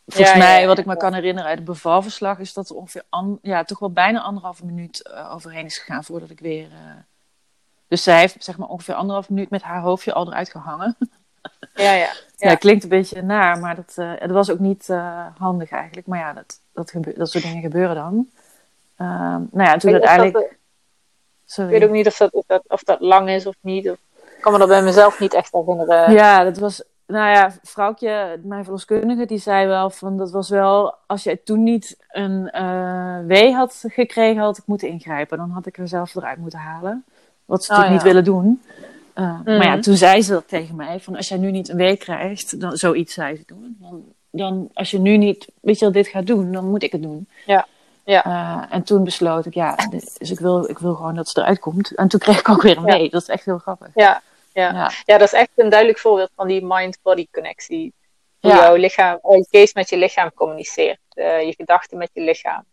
[0.09, 2.77] volgens Ja, mij, ja, wat ik me kan herinneren uit het bevalverslag, is dat er
[2.77, 6.65] ongeveer an, ja, toch wel bijna anderhalve minuut eh, overheen is gegaan voordat ik weer.
[6.73, 6.79] eh,
[7.89, 10.97] Dus zij heeft zeg maar ongeveer anderhalf minuut met haar hoofdje al eruit gehangen.
[11.75, 12.09] Ja, ja.
[12.37, 14.89] Ja, klinkt een beetje naar, maar dat, eh, het was ook niet
[15.39, 16.07] handig eigenlijk.
[16.07, 18.29] Maar ja, dat, dat, dat soort dingen gebeuren dan.
[18.97, 20.33] Ehm, nou ja, en toen uiteindelijk.
[20.35, 20.45] dat,
[21.47, 21.73] Sorry.
[21.73, 23.91] ik weet ook niet of dat, of, dat, of dat lang is of niet.
[23.91, 23.97] Of,
[24.37, 26.13] ik kan me dat bij mezelf niet echt herinneren.
[26.13, 26.83] Ja, dat was.
[27.09, 30.95] Nou ja, vrouwtje, mijn verloskundige, die zei wel van dat was wel.
[31.07, 35.39] Als jij toen niet een eh wee had gekregen, had ik moeten ingrijpen.
[35.39, 37.05] Dan had ik er zelf eruit moeten halen.
[37.45, 38.11] Wat ze Oh, natuurlijk ja.
[38.13, 38.63] niet willen doen.
[39.15, 39.81] Eh, Maar ja, Mhm.
[39.81, 42.77] toen zei ze dat tegen mij: van als jij nu niet een wee krijgt, dan
[42.77, 43.77] zoiets zei ze toen.
[43.81, 46.93] Dan, dan als je nu niet, weet je wel, dit gaat doen, dan moet ik
[46.93, 47.29] het doen.
[47.47, 47.67] Ja.
[48.05, 48.25] Ja.
[48.25, 49.77] Eh, en toen besloot ik, ja,
[50.19, 51.95] dus ik wil, ik wil gewoon dat ze eruit komt.
[51.95, 52.97] En toen kreeg ik ook weer een Ja.
[52.99, 53.11] wee.
[53.11, 53.89] Dat is echt heel grappig.
[53.95, 54.23] Ja,
[54.59, 54.73] ja.
[54.73, 54.91] Ja.
[55.05, 57.95] Ja, dat is echt een duidelijk voorbeeld van die mind-body connectie.
[58.41, 58.57] Hoe Ja.
[58.57, 60.99] jouw lichaam, je geest met je lichaam communiceert.
[61.09, 62.65] eh, je gedachten met je lichaam.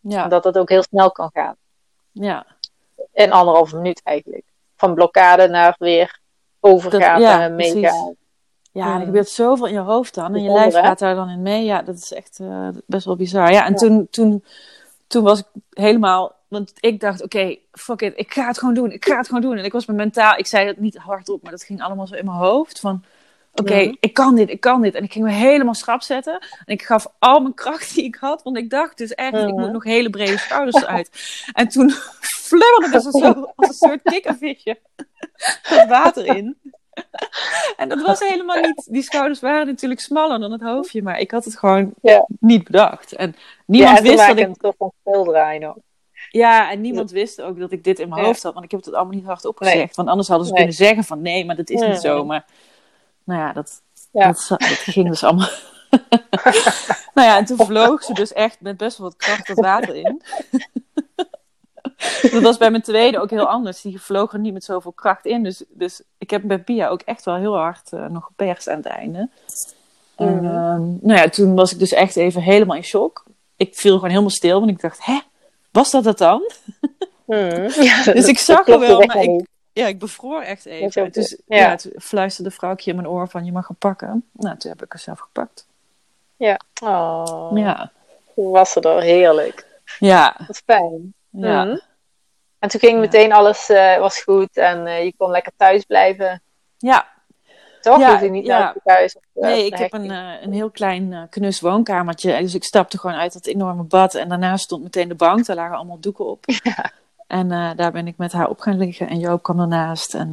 [0.00, 0.28] Ja.
[0.28, 1.56] Dat dat ook heel snel kan gaan.
[2.12, 2.46] ja.
[3.12, 4.44] In anderhalve minuut eigenlijk.
[4.76, 6.20] Van blokkade naar weer
[6.60, 8.14] overgaan Dat- ja, en meegaan.
[8.72, 9.04] Ja, en er Mm.
[9.04, 10.34] gebeurt zoveel in je hoofd dan.
[10.34, 11.64] En je lijf gaat daar dan in mee.
[11.64, 13.52] Ja, dat is echt eh, best wel bizar.
[13.52, 13.74] Ja, en.
[13.74, 14.44] Toen, toen,
[15.06, 16.34] toen was ik helemaal...
[16.52, 18.12] Want ik dacht, oké, fuck it.
[18.16, 18.90] Ik ga het gewoon doen.
[18.92, 19.56] Ik ga het gewoon doen.
[19.56, 20.36] En ik was me mentaal...
[20.38, 22.80] Ik zei het niet hardop, maar dat ging allemaal zo in mijn hoofd.
[22.80, 23.04] Van,
[23.54, 24.94] oké, ik kan dit, ik kan dit.
[24.94, 26.32] En ik ging me helemaal schrap zetten.
[26.64, 28.42] En ik gaf al mijn kracht die ik had.
[28.42, 31.10] Want ik dacht dus echt, ik moet nog hele brede schouders uit.
[31.52, 31.90] En toen
[32.46, 34.78] flubberde dus zo als een soort kikkervisje
[35.62, 36.56] het water in.
[37.76, 38.86] En dat was helemaal niet.
[38.90, 42.26] Die schouders waren natuurlijk smaller dan het hoofdje, maar ik had het gewoon Ja.
[42.40, 43.12] niet bedacht.
[43.12, 43.36] En
[43.66, 44.46] niemand wist dat ik.
[44.48, 45.76] een soort van speeldraai nog.
[46.32, 48.26] Ja, en niemand wist ook dat ik dit in mijn Ja.
[48.26, 49.76] hoofd had, want ik heb het allemaal niet hard opgezegd.
[49.78, 49.88] Nee.
[49.94, 50.60] Want anders hadden ze Nee.
[50.62, 51.88] kunnen zeggen van nee, maar dat is Nee.
[51.88, 52.24] niet zo.
[52.24, 52.44] Maar
[53.24, 54.26] nou ja, dat, Ja.
[54.26, 55.48] dat, dat ging dus allemaal.
[57.14, 59.94] nou ja, en toen vloog ze dus echt met best wel wat kracht het water
[59.94, 60.22] in.
[62.32, 63.80] dat was bij mijn tweede ook heel anders.
[63.80, 65.42] Die vloog er niet met zoveel kracht in.
[65.42, 68.76] Dus, dus ik heb bij Pia ook echt wel heel hard eh, nog geperst aan
[68.76, 69.28] het einde.
[70.16, 70.44] En Mhm.
[70.44, 73.24] ehm, nou ja, toen was ik dus echt even helemaal in shock.
[73.56, 75.18] Ik viel gewoon helemaal stil, want ik dacht, hè,
[75.72, 76.50] was dat het dan?
[77.24, 77.68] Hmm.
[77.88, 81.02] Ja, Dus ik zag er klopte wel, maar ik, ja, ik bevroor echt even.
[81.02, 81.56] ook- Dus ja.
[81.56, 84.28] ja, toen fluisterde vrouwtje in mijn oor van, je mag hem pakken.
[84.32, 85.66] Nou, toen heb ik er zelf gepakt.
[86.82, 87.92] Oh, Ja,
[88.34, 89.66] Toen was ze er heerlijk.
[89.98, 91.14] ja, Wat fijn.
[91.30, 91.64] ja.
[91.64, 91.78] Mhm.
[92.58, 92.98] En toen ging Ja.
[92.98, 96.42] meteen alles eh, was goed en eh, je kon lekker thuis blijven.
[96.78, 97.06] Ja.
[97.82, 97.98] Toch?
[98.00, 98.58] Ja, je niet ja.
[98.58, 99.16] naar het ziekenhuis.
[99.16, 102.38] of, eh, Nee, ik heb een, eh, een heel klein eh, knus woonkamertje.
[102.40, 104.14] Dus ik stapte gewoon uit dat enorme bad.
[104.14, 105.46] En daarnaast stond meteen de bank.
[105.46, 106.44] Daar lagen allemaal doeken op.
[107.26, 109.08] En daar ben ik met haar op gaan liggen.
[109.08, 110.14] En Joop kwam ernaast.
[110.14, 110.32] En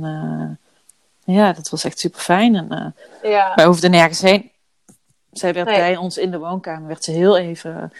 [1.23, 2.55] ja, dat was echt super fijn.
[2.55, 3.51] En Ja.
[3.55, 4.51] wij hoefden nergens heen.
[5.31, 5.77] Zij werd Nee.
[5.77, 6.87] bij ons in de woonkamer.
[6.87, 7.91] Werd ze heel even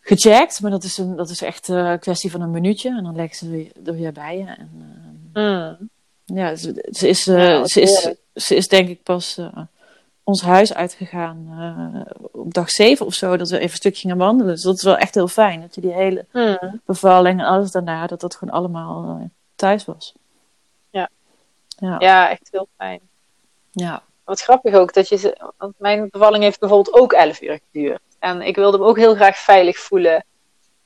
[0.00, 0.60] gecheckt.
[0.60, 2.88] Maar dat is, een, dat is echt een kwestie van een minuutje.
[2.96, 4.44] En dan leggen ze weer- er weer bij je.
[4.46, 4.70] En,
[5.32, 5.88] Mm.
[6.34, 9.58] Ja, ze, ze is, eh, Ja, wat ze, is, ze is denk ik pas eh,
[10.24, 11.46] ons huis uitgegaan
[12.06, 13.36] eh, op dag zeven of zo.
[13.36, 14.54] Dat we even een stuk gingen wandelen.
[14.54, 15.60] Dus dat is wel echt heel fijn.
[15.60, 16.80] Dat je die hele Mm.
[16.84, 19.24] bevalling en alles daarna, dat dat gewoon allemaal eh,
[19.56, 20.12] thuis was.
[20.90, 21.08] Ja.
[21.66, 21.96] Ja.
[21.98, 23.00] Ja, echt heel fijn.
[23.70, 24.02] Ja.
[24.24, 28.00] Wat grappig ook, dat je ze, want mijn bevalling heeft bijvoorbeeld ook 11 uur geduurd.
[28.18, 30.24] En ik wilde me ook heel graag veilig voelen.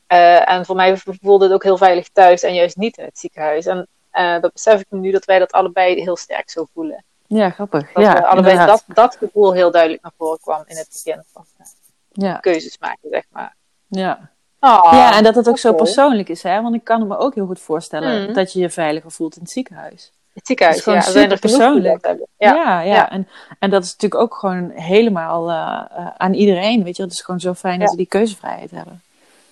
[0.06, 3.18] Eh, en voor mij voelde het ook heel veilig thuis en juist niet in het
[3.18, 3.66] ziekenhuis.
[3.66, 7.04] En eh, dat besef ik me nu dat wij dat allebei heel sterk zo voelen.
[7.26, 7.92] ja, grappig.
[7.92, 8.84] Dat ja, allebei inderdaad.
[8.86, 11.66] dat, dat gevoel heel duidelijk naar voren kwam in het begin van eh,
[12.12, 13.54] Ja, keuzes maken, zeg maar.
[13.88, 14.30] ja.
[14.60, 16.42] Oh, ja, en dat het ook zo persoonlijk is.
[16.42, 16.62] Hè?
[16.62, 18.32] Want ik kan me ook heel goed voorstellen Mhm.
[18.32, 20.12] dat je je veiliger voelt in het ziekenhuis.
[20.34, 21.20] Het ziekenhuis, Het is gewoon ja.
[21.20, 22.06] Er er super persoonlijk.
[22.06, 22.26] hebben.
[22.36, 23.10] Ja, Ja, ja.
[23.10, 26.84] En, en dat is natuurlijk ook gewoon helemaal eh, aan iedereen.
[26.84, 29.02] Weet je, het is gewoon zo fijn dat we die keuzevrijheid hebben.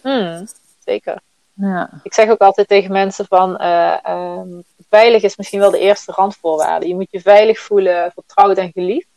[0.02, 0.46] Mm,
[0.84, 1.20] zeker.
[1.60, 4.48] Ja, Ik zeg ook altijd tegen mensen van eh, ehm,
[4.88, 6.88] veilig is misschien wel de eerste randvoorwaarde.
[6.88, 9.08] Je moet je veilig voelen, vertrouwd en geliefd.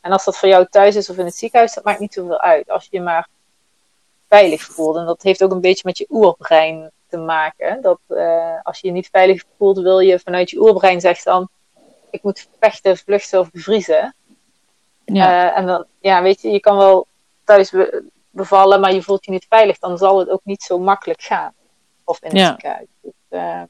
[0.00, 2.40] En als dat voor jou thuis is of in het ziekenhuis, dat maakt niet zoveel
[2.40, 2.70] uit.
[2.70, 3.28] Als je je maar
[4.28, 4.96] veilig voelt.
[4.96, 7.82] En dat heeft ook een beetje met je oerbrein te maken.
[7.82, 11.48] Dat eh, als je je niet veilig voelt, wil je vanuit je oerbrein zegt dan,
[12.10, 14.14] ik moet vechten, vluchten of bevriezen.
[15.04, 17.06] ja, Eh, en dan, ja, weet je, je kan wel
[17.44, 19.78] thuis be- bevallen, maar je voelt je niet veilig.
[19.78, 21.54] Dan zal het ook niet zo makkelijk gaan.
[22.10, 22.48] Of in het Ja.
[22.48, 22.86] ziekenhuis.
[23.02, 23.62] Dus, eh,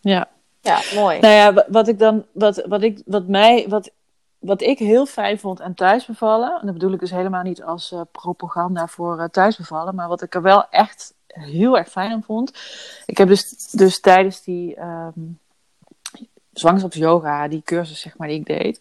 [0.00, 0.28] ja.
[0.60, 1.20] ja, mooi.
[1.20, 3.90] Nou ja, wa- wat ik dan, wat, wat ik, wat mij, wat,
[4.38, 7.92] wat ik heel fijn vond aan thuisbevallen, en dat bedoel ik dus helemaal niet als
[7.92, 12.22] eh, propaganda voor eh, thuisbevallen, maar wat ik er wel echt heel erg fijn aan
[12.22, 12.52] vond.
[13.06, 15.20] Ik heb dus, dus tijdens die ehm
[16.52, 18.80] zwangerschapsyoga, die cursus zeg maar die ik deed,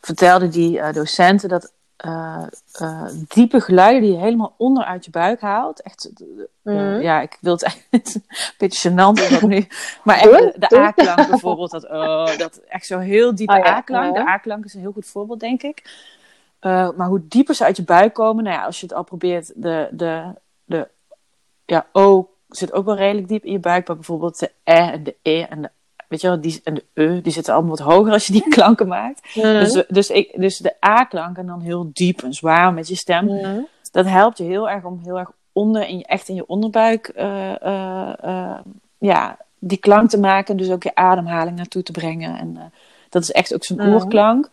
[0.00, 5.82] vertelde die docenten dat eh, eh, diepe geluiden die je helemaal onderuit je buik haalt,
[5.82, 7.00] echt, eh, Mhm.
[7.00, 8.22] ja, ik wil het eigenlijk een
[8.58, 9.66] beetje gênant nu,
[10.04, 10.78] maar echt de, de.
[10.78, 14.14] A-klank bijvoorbeeld, dat, oh, dat echt zo heel diepe Oh ja, A-klank.
[14.14, 16.06] De A-klank is een heel goed voorbeeld, denk ik.
[16.60, 19.52] Maar hoe dieper ze uit je buik komen, nou ja, als je het al probeert,
[19.56, 20.34] de, de,
[20.64, 20.88] de
[21.64, 25.02] ja, O zit ook wel redelijk diep in je buik, maar bijvoorbeeld de E en
[25.02, 25.70] de E en de,
[26.08, 28.48] weet je wel, die, en de E, die zitten allemaal wat hoger als je die
[28.54, 29.34] klanken maakt.
[29.34, 29.46] Mhm.
[29.46, 33.24] Dus, dus, ik, dus de A-klank en dan heel diep en zwaar met je stem,
[33.24, 33.60] Mhm.
[33.92, 37.08] dat helpt je heel erg om heel erg onder, in je, echt in je onderbuik,
[37.08, 38.58] eh, eh, eh,
[38.98, 40.56] ja, die klank te maken.
[40.56, 42.38] Dus ook je ademhaling naartoe te brengen.
[42.38, 42.72] En
[43.08, 43.92] dat is echt ook zo'n Mhm.
[43.92, 44.50] oerklank.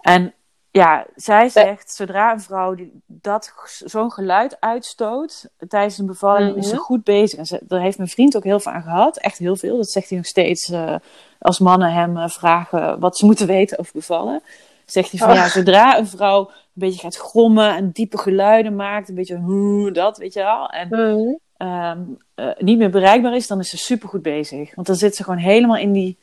[0.00, 0.32] En
[0.76, 3.52] ja, zij zegt, zodra een vrouw die, dat
[3.84, 6.82] zo'n geluid uitstoot tijdens een bevalling, is ze Mhm.
[6.82, 7.38] goed bezig.
[7.38, 9.16] En ze, daar heeft mijn vriend ook heel veel aan gehad.
[9.16, 9.76] Echt heel veel.
[9.76, 10.94] Dat zegt hij nog steeds eh,
[11.38, 14.42] als mannen hem eh, vragen wat ze moeten weten over bevallen.
[14.86, 15.34] Zegt hij van Oh.
[15.34, 19.90] ja, zodra een vrouw een beetje gaat grommen en diepe geluiden maakt, een beetje hoe
[19.90, 20.68] dat, weet je wel.
[20.68, 21.34] En Mhm.
[21.56, 22.00] ehm,
[22.34, 24.74] eh, niet meer bereikbaar is, dan is ze super goed bezig.
[24.74, 26.18] Want dan zit ze gewoon helemaal in die,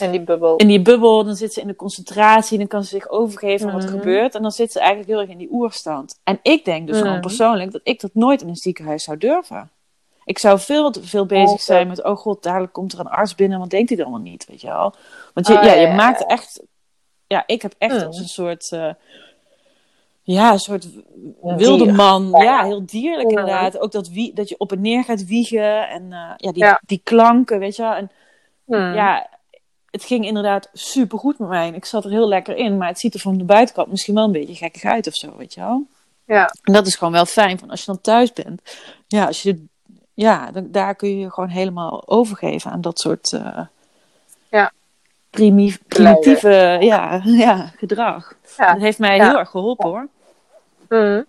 [0.00, 0.56] En die bubbel.
[0.56, 3.74] in die bubbel, dan zit ze in de concentratie, dan kan ze zich overgeven aan
[3.74, 3.98] wat er Mhm.
[3.98, 4.34] gebeurt.
[4.34, 6.18] En dan zit ze eigenlijk heel erg in die oerstand.
[6.24, 7.04] En ik denk dus Mhm.
[7.06, 9.70] gewoon persoonlijk dat ik dat nooit in een ziekenhuis zou durven.
[10.24, 11.62] Ik zou veel te veel bezig Oké.
[11.62, 14.20] zijn met, oh god, dadelijk komt er een arts binnen, wat denkt hij dan wel
[14.20, 14.94] niet, weet je wel.
[15.34, 16.26] Want je, Ah, ja, je ja, maakt ja.
[16.26, 16.62] echt,
[17.26, 18.06] ja, ik heb echt Mhm.
[18.06, 18.90] als een soort, eh,
[20.22, 20.86] ja, een soort
[21.42, 21.94] wilde dier.
[21.94, 22.30] man.
[22.30, 22.64] Ja.
[22.64, 23.78] Heel dierlijk inderdaad.
[23.78, 27.00] Ook dat, wie, dat je op en neer gaat wiegen en eh, ja, die, die
[27.04, 27.92] klanken, weet je wel.
[27.92, 28.10] En
[28.64, 28.94] Mhm.
[28.94, 29.26] ja,
[29.96, 31.66] het ging inderdaad super goed met mij.
[31.66, 32.76] En ik zat er heel lekker in.
[32.76, 35.36] Maar het ziet er van de buitenkant misschien wel een beetje gekkig uit of zo,
[35.36, 35.86] weet je wel.
[36.24, 36.50] Ja.
[36.62, 37.58] En dat is gewoon wel fijn.
[37.58, 38.62] Van als je dan thuis bent.
[39.06, 39.64] Ja, als je,
[40.14, 43.58] ja dan, daar kun je je gewoon helemaal overgeven aan dat soort eh,
[44.50, 44.72] Ja.
[45.30, 48.34] primi- primitieve ja, ja, gedrag.
[48.56, 48.72] Ja.
[48.72, 49.28] Dat heeft mij Ja.
[49.28, 50.08] heel erg geholpen hoor.
[50.88, 51.22] Mhm.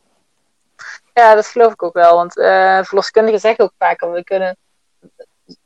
[1.14, 2.16] Ja, dat geloof ik ook wel.
[2.16, 4.58] Want eh verloskundigen zeggen ook vaker, we kunnen,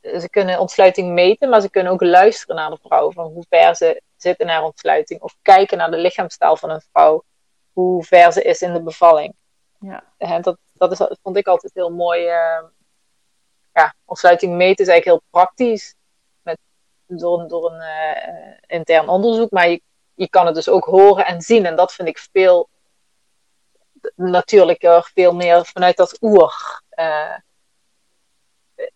[0.02, 3.12] ze kunnen ontsluiting meten, maar ze kunnen ook luisteren naar de vrouw.
[3.12, 5.20] Van hoe ver ze zit in haar ontsluiting.
[5.20, 7.24] Of kijken naar de lichaamstaal van een vrouw.
[7.72, 9.34] Hoe ver ze is in de bevalling.
[9.80, 10.04] Ja.
[10.18, 12.26] En dat, dat, is, dat vond ik altijd heel mooi.
[12.26, 12.62] eh,
[13.72, 15.94] ja, ontsluiting meten is eigenlijk heel praktisch.
[16.42, 16.58] Met,
[17.06, 19.50] door, door een eh, intern onderzoek.
[19.50, 19.82] Maar je,
[20.14, 21.66] je kan het dus ook horen en zien.
[21.66, 22.68] En dat vind ik veel
[24.14, 27.34] natuurlijker, veel meer vanuit dat oer eh,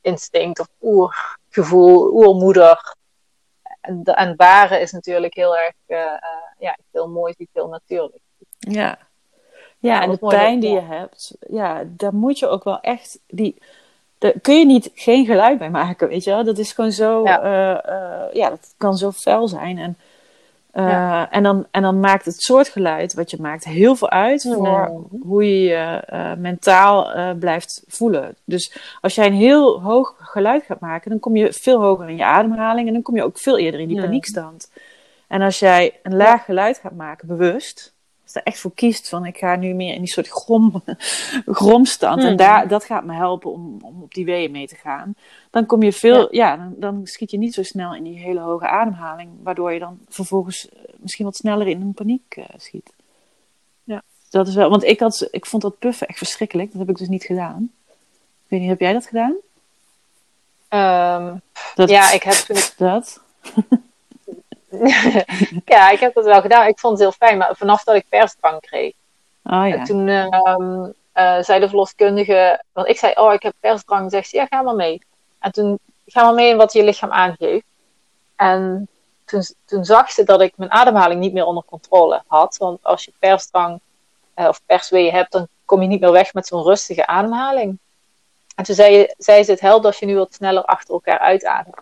[0.01, 2.95] instinct of oergevoel, oermoeder.
[3.81, 5.99] en, en baren is natuurlijk heel erg, uh,
[6.59, 8.23] ja, heel mooi, heel natuurlijk.
[8.59, 8.99] Ja.
[9.79, 13.63] Ja, en de pijn die je hebt, ja, daar moet je ook wel echt, die,
[14.19, 16.45] daar kun je niet geen geluid bij maken, weet je wel.
[16.45, 17.81] Dat is gewoon zo, ja,
[18.33, 19.79] ja dat kan zo fel zijn.
[19.79, 19.99] En
[20.77, 24.43] uh, en, dan, en dan maakt het soort geluid wat je maakt heel veel uit
[24.43, 28.37] voor hoe je je uh, mentaal uh, blijft voelen.
[28.45, 32.17] Dus als jij een heel hoog geluid gaat maken, dan kom je veel hoger in
[32.17, 34.71] je ademhaling en dan kom je ook veel eerder in die paniekstand.
[35.27, 37.95] En als jij een laag geluid gaat maken, bewust,
[38.27, 40.83] als je er echt voor kiest van ik ga nu meer in die soort grom,
[41.47, 45.15] gromstand en daar, dat gaat me helpen om, om op die weeën mee te gaan
[45.57, 48.41] dan kom je veel, ja, dan, dan, schiet je niet zo snel in die hele
[48.41, 52.93] hoge ademhaling, waardoor je dan vervolgens eh, misschien wat sneller in een paniek uh, schiet.
[53.85, 54.03] Ja.
[54.31, 56.97] Dat is wel, want ik, had, ik vond dat puffen echt verschrikkelijk, dat heb ik
[56.97, 57.71] dus niet gedaan.
[58.45, 59.35] Ik weet niet, heb jij dat gedaan?
[61.23, 61.41] Um,
[61.75, 63.21] dat, ja, ik heb toen Dat?
[65.75, 66.67] ja, ik heb dat wel gedaan.
[66.67, 68.95] Ik vond het heel fijn, maar vanaf dat ik persdrang kreeg.
[69.45, 69.85] Oh, ja.
[69.85, 70.27] Toen uh,
[71.15, 74.11] uh, zei de verloskundige, want ik zei, oh, ik heb persdrang.
[74.11, 75.03] Zegt ze, ja, ga maar mee.
[75.39, 77.65] En toen gaan we mee in wat je lichaam aangeeft.
[78.37, 78.89] En
[79.25, 82.57] toen, toen zag ze dat ik mijn ademhaling niet meer onder controle had.
[82.57, 83.81] Want als je persdrang
[84.37, 87.79] uh, of persweeën hebt, dan kom je niet meer weg met zo'n rustige ademhaling.
[88.55, 91.77] En toen zei, zei ze, het helpt als je nu wat sneller achter elkaar uitademt.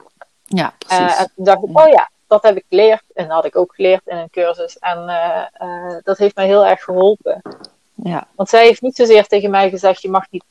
[0.44, 1.14] Ja, precies.
[1.14, 3.02] Uh, en toen dacht ik, oh ja, dat heb ik geleerd.
[3.14, 4.78] En dat had ik ook geleerd in een cursus.
[4.78, 4.98] En
[5.60, 7.42] uh, dat heeft mij heel erg geholpen.
[7.94, 8.26] Ja.
[8.34, 10.44] Want zij heeft niet zozeer tegen mij gezegd, je mag, niet,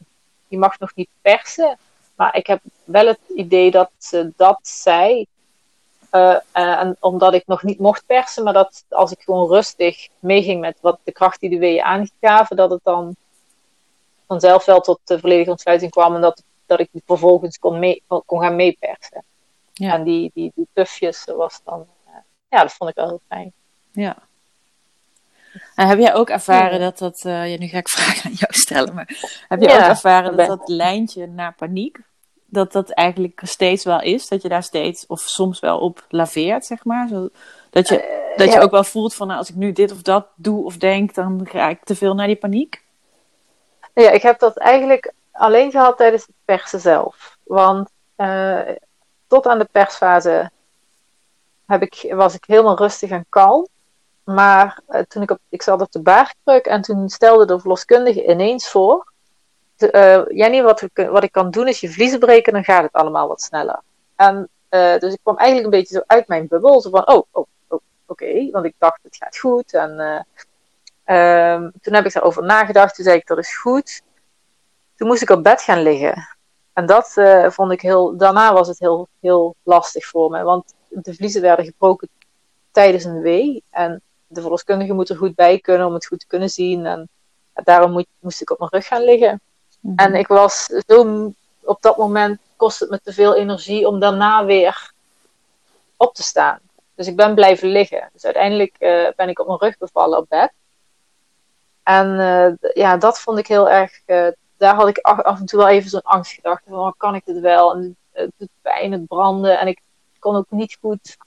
[0.48, 1.78] je mag nog niet persen.
[2.16, 5.26] Maar ik heb wel het idee dat ze dat zei.
[6.12, 10.62] Uh, en omdat ik nog niet mocht persen, maar dat als ik gewoon rustig meeging
[10.62, 13.16] met wat de kracht die de weeën aangaven, dat het dan
[14.28, 18.42] vanzelf wel tot de volledige ontsluiting kwam en dat, dat ik vervolgens kon, mee, kon
[18.42, 19.24] gaan meepersen.
[19.74, 19.94] Ja.
[19.94, 22.14] En die, die, die tufjes was dan, uh,
[22.48, 23.54] ja, dat vond ik wel heel fijn.
[23.92, 24.18] Ja.
[25.76, 28.94] En heb jij ook ervaren dat dat, ja, nu ga ik vragen aan jou stellen,
[28.94, 29.10] maar
[29.48, 32.00] heb je ook ervaren dat dat lijntje naar paniek,
[32.46, 34.28] dat dat eigenlijk steeds wel is.
[34.28, 37.08] Dat je daar steeds, of soms wel op laveert, zeg maar.
[37.08, 37.30] Zo,
[37.70, 40.02] dat je, uh, dat je ook wel voelt van, nou, als ik nu dit of
[40.02, 42.84] dat doe of denk, dan ga ik te veel naar die paniek.
[43.94, 47.38] Ja, ik heb dat eigenlijk alleen gehad tijdens het persen zelf.
[47.44, 48.60] Want uh,
[49.34, 50.52] tot aan de persfase
[51.66, 53.68] heb ik, was ik helemaal rustig en kalm.
[54.24, 58.26] Maar uh, toen ik op, ik zat op de baarkruk en toen stelde de verloskundige
[58.26, 59.12] ineens voor
[59.78, 62.94] uh, Jenny, wat, we, wat ik kan doen is je vliezen breken, dan gaat het
[62.94, 63.82] allemaal wat sneller.
[64.16, 64.50] En
[65.00, 67.82] dus ik kwam eigenlijk een beetje zo uit mijn bubbel, zo van, oh, oh, oh
[68.06, 69.74] oké, want ik dacht het gaat goed.
[69.74, 69.92] En
[71.06, 74.02] um, toen heb ik daarover nagedacht, toen zei ik dat is goed.
[74.96, 76.33] Toen moest ik op bed gaan liggen.
[76.74, 77.14] En dat
[77.48, 81.66] vond ik heel, daarna was het heel, heel lastig voor me, want de vliezen werden
[81.66, 82.10] gebroken
[82.72, 83.64] tijdens een wee.
[83.70, 86.86] En de verloskundige moet er goed bij kunnen om het goed te kunnen zien.
[86.86, 87.10] En
[87.54, 89.42] daarom moet, moest ik op mijn rug gaan liggen.
[89.80, 89.98] Mhm.
[89.98, 91.32] En ik was zo,
[91.62, 94.92] op dat moment kost het me te veel energie om daarna weer
[95.98, 96.60] op te staan.
[96.96, 98.10] Dus ik ben blijven liggen.
[98.14, 100.52] Dus uiteindelijk uh, ben ik op mijn rug bevallen op bed.
[101.84, 104.02] En uh, ja, dat vond ik heel erg.
[104.58, 107.40] Daar had ik af, en toe wel even zo'n angstgedachte van: oh, kan ik dit
[107.40, 107.74] wel?
[107.74, 109.60] En het doet pijn, het branden.
[109.60, 109.82] En ik
[110.20, 111.18] kon ook niet goed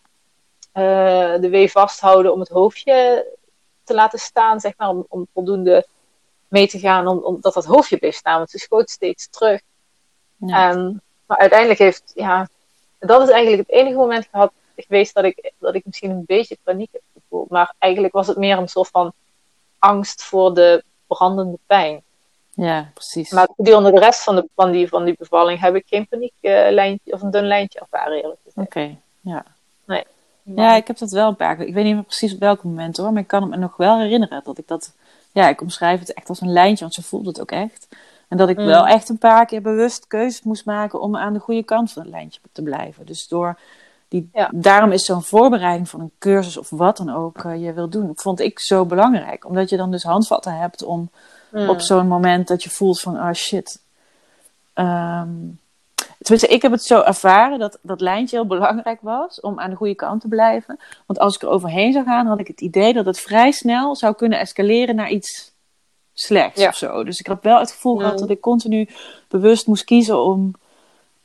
[0.73, 3.27] de wee vasthouden om het hoofdje
[3.85, 5.87] te laten staan, zeg maar, om, om voldoende
[6.49, 9.61] mee te gaan, om, omdat dat hoofdje bleef staan, want ze schoot steeds terug.
[10.37, 10.71] Ja.
[10.71, 12.49] En, maar uiteindelijk heeft, ja,
[12.99, 16.59] dat is eigenlijk het enige moment gehad geweest dat ik, dat ik misschien een beetje
[16.63, 17.51] paniek heb gevoeld.
[17.51, 19.13] Maar eigenlijk was het meer een soort van
[19.79, 22.03] angst voor de brandende pijn.
[22.57, 23.31] Ja, precies.
[23.31, 27.13] Maar gedurende de rest van, de, van, die, van die bevalling heb ik geen panieklijntje
[27.13, 28.67] of een dun lijntje ervaren, eerlijk gezegd.
[28.67, 29.45] Oké, ja.
[29.85, 30.05] Nee.
[30.43, 31.67] Ja, ik heb dat wel een paar keer.
[31.67, 33.77] Ik weet niet meer precies op welk moment hoor, maar ik kan het me nog
[33.77, 34.93] wel herinneren dat ik dat
[35.33, 37.89] ja, ik omschrijf het echt als een lijntje, want ze voelt het ook echt.
[38.29, 38.89] En dat ik wel mm.
[38.89, 42.11] echt een paar keer bewust keuzes moest maken om aan de goede kant van het
[42.11, 43.07] lijntje te blijven.
[43.07, 43.59] Dus door
[44.09, 47.89] die, daarom is zo'n voorbereiding van een cursus of wat dan ook uh, je wil
[47.89, 49.45] doen, vond ik zo belangrijk.
[49.45, 51.11] Omdat je dan dus handvatten hebt om
[51.57, 51.69] mm.
[51.69, 53.81] op zo'n moment dat je voelt van, ah oh shit.
[54.75, 55.59] Um,
[56.19, 59.77] Tenminste, ik heb het zo ervaren dat dat lijntje heel belangrijk was om aan de
[59.77, 60.79] goede kant te blijven.
[61.07, 63.97] Want als ik er overheen zou gaan, had ik het idee dat het vrij snel
[63.97, 65.53] zou kunnen escaleren naar iets
[66.13, 66.69] slechts ja.
[66.69, 67.05] of zo.
[67.05, 68.89] Dus ik had wel het gevoel gehad dat ik continu
[69.29, 70.55] bewust moest kiezen om,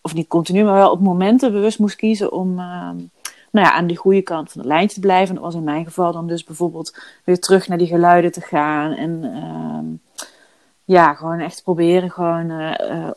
[0.01, 2.89] of niet continu, maar wel op momenten bewust moest kiezen om uh,
[3.51, 5.35] nou ja, aan de goede kant van het lijntje te blijven.
[5.35, 8.91] Dat was in mijn geval dan dus bijvoorbeeld weer terug naar die geluiden te gaan
[8.91, 9.99] en uh,
[10.85, 13.09] ja, gewoon echt proberen gewoon uh,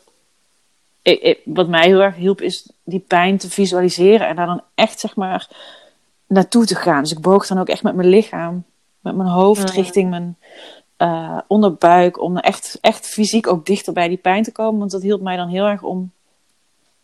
[1.01, 4.61] ik, ik- wat mij heel erg hielp is die pijn te visualiseren en daar dan
[4.75, 5.49] echt zeg maar
[6.27, 7.01] naartoe te gaan.
[7.01, 8.63] Dus ik boog dan ook echt met mijn lichaam,
[8.99, 9.75] met mijn hoofd Mm.
[9.75, 10.37] richting mijn
[10.97, 14.79] eh, onderbuik, om echt, echt fysiek ook dichter bij die pijn te komen.
[14.79, 16.11] Want dat hielp mij dan heel erg om.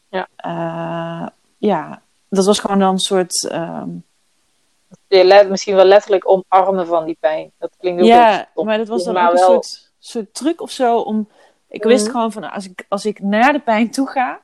[0.09, 0.27] Ja.
[0.35, 3.47] Eh, ja, dat was gewoon dan een soort.
[3.47, 3.89] ehm,
[5.07, 7.51] Je let, misschien wel letterlijk omarmen van die pijn.
[7.57, 10.71] Dat klinkt ook ja, maar dat was dan ook een wel- soort, soort truc of
[10.71, 11.29] zo om.
[11.67, 12.11] Ik wist Mhm.
[12.11, 14.39] gewoon van als ik, als ik naar de pijn toe ga,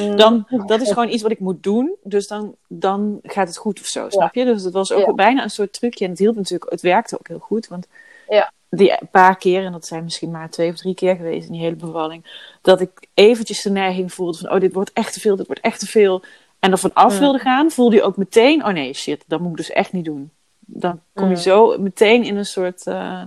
[0.00, 0.16] Mm.
[0.16, 1.94] dan dat is gewoon iets wat ik moet doen.
[2.02, 4.44] Dus dan, dan gaat het goed of zo, snap je?
[4.44, 5.12] Dus het was ook Ja.
[5.14, 6.04] bijna een soort trucje.
[6.04, 7.68] En het hielp natuurlijk, het werkte ook heel goed.
[7.68, 7.86] Want
[8.28, 8.52] Ja.
[8.70, 11.60] die paar keer, en dat zijn misschien maar twee of drie keer geweest in die
[11.62, 15.36] hele bevalling, dat ik eventjes de neiging voelde van, oh, dit wordt echt te veel,
[15.36, 16.22] dit wordt echt te veel.
[16.58, 19.50] En er van af wilde gaan, voelde je ook meteen, oh nee, shit, dat moet
[19.50, 20.30] ik dus echt niet doen.
[20.58, 23.22] Dan kom je zo meteen in een soort, eh,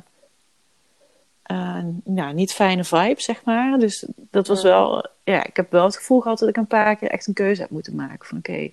[1.48, 3.80] eh, nou, niet fijne vibe, zeg maar.
[3.80, 6.96] Dus dat was wel, ja, ik heb wel het gevoel gehad dat ik een paar
[6.96, 8.28] keer echt een keuze heb moeten maken.
[8.28, 8.72] Van oké,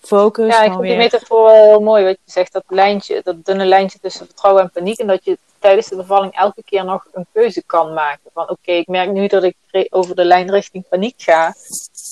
[0.00, 0.98] focus, Ja, ik vind die weer.
[0.98, 2.04] metafoor wel heel mooi.
[2.04, 4.98] Wat je zegt, dat lijntje, dat dunne lijntje tussen vertrouwen en paniek.
[4.98, 8.30] En dat je tijdens de bevalling elke keer nog een keuze kan maken.
[8.32, 9.56] Van oké, ik merk nu dat ik
[9.90, 11.54] over de lijn richting paniek ga.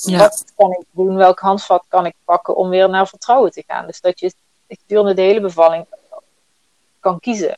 [0.00, 0.18] Ja.
[0.18, 1.16] Wat kan ik doen?
[1.16, 3.86] Welk handvat kan ik pakken om weer naar vertrouwen te gaan?
[3.86, 4.32] Dus dat je
[4.68, 5.86] gedurende de hele bevalling
[7.00, 7.56] kan kiezen.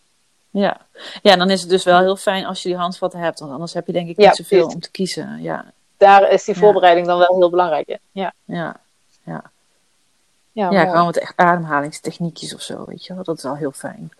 [0.55, 0.81] Ja.
[1.23, 3.39] ja, en dan is het dus wel heel fijn als je die handvatten hebt.
[3.39, 4.75] Want anders heb je denk ik Ja, niet zoveel precies.
[4.75, 5.43] om te kiezen.
[5.43, 5.65] Ja,
[5.97, 6.61] Daar is die Ja.
[6.61, 7.99] voorbereiding dan wel heel belangrijk in.
[8.13, 8.77] Ja, ja.
[10.53, 13.25] ja, ja gewoon wat echt ademhalingstechniekjes of zo, weet je wel.
[13.25, 14.13] Dat is al heel fijn.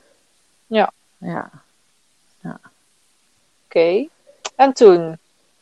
[0.67, 0.91] Ja.
[1.19, 1.51] Ja.
[3.65, 4.07] Oké.
[4.57, 5.19] En toen,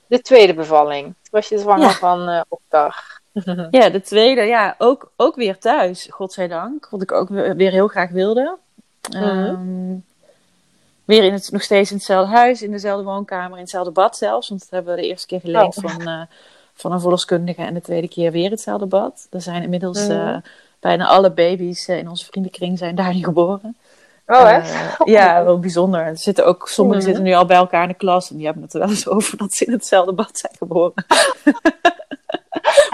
[0.07, 1.15] de tweede bevalling.
[1.31, 1.93] Was je zwanger Ja.
[1.95, 3.21] van eh Oktar.
[3.71, 6.89] Ja, de tweede, ja, ook, ook weer thuis, godzijdank.
[6.91, 8.57] Wat ik ook weer weer heel graag wilde.
[9.11, 9.23] Mhm.
[9.23, 9.93] Ehm,
[11.05, 14.49] weer in het, nog steeds in hetzelfde huis, in dezelfde woonkamer, in hetzelfde bad zelfs.
[14.49, 15.83] Want dat hebben we de eerste keer geleend Oh.
[15.91, 16.21] van, eh,
[16.75, 17.63] van een verloskundige.
[17.63, 19.27] En de tweede keer weer hetzelfde bad.
[19.31, 20.11] Er zijn inmiddels Mhm.
[20.11, 20.37] eh,
[20.81, 23.77] bijna alle baby's eh, in onze vriendenkring zijn daar niet geboren.
[24.27, 24.59] Oh, hè?
[24.59, 26.01] Eh, ja, wel bijzonder.
[26.01, 27.07] Er zitten ook, sommigen Mhm.
[27.07, 28.31] zitten nu al bij elkaar in de klas.
[28.31, 30.93] En die hebben het er wel eens over dat ze in hetzelfde bad zijn geboren.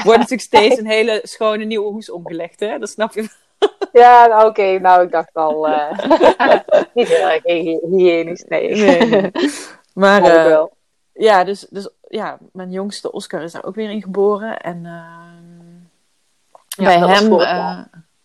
[0.05, 2.79] Wordt natuurlijk steeds een hele schone nieuwe hoes omgelegd, hè?
[2.79, 3.29] Dat snap je.
[3.93, 4.79] Ja, nou, oké.
[4.79, 5.69] Nou, ik dacht al...
[5.69, 5.99] eh,
[6.95, 8.75] niet heel erg hy- hygiënisch, nee.
[8.75, 9.31] Nee.
[9.95, 10.73] Maar eh, wel.
[11.13, 14.61] ja, dus, dus ja, mijn jongste Oscar is daar ook weer in geboren.
[14.61, 14.83] En
[16.69, 17.79] Ja, bij hem, eh,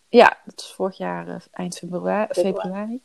[0.08, 2.28] ja, dat was vorig jaar eind februari.
[2.32, 3.00] Februari.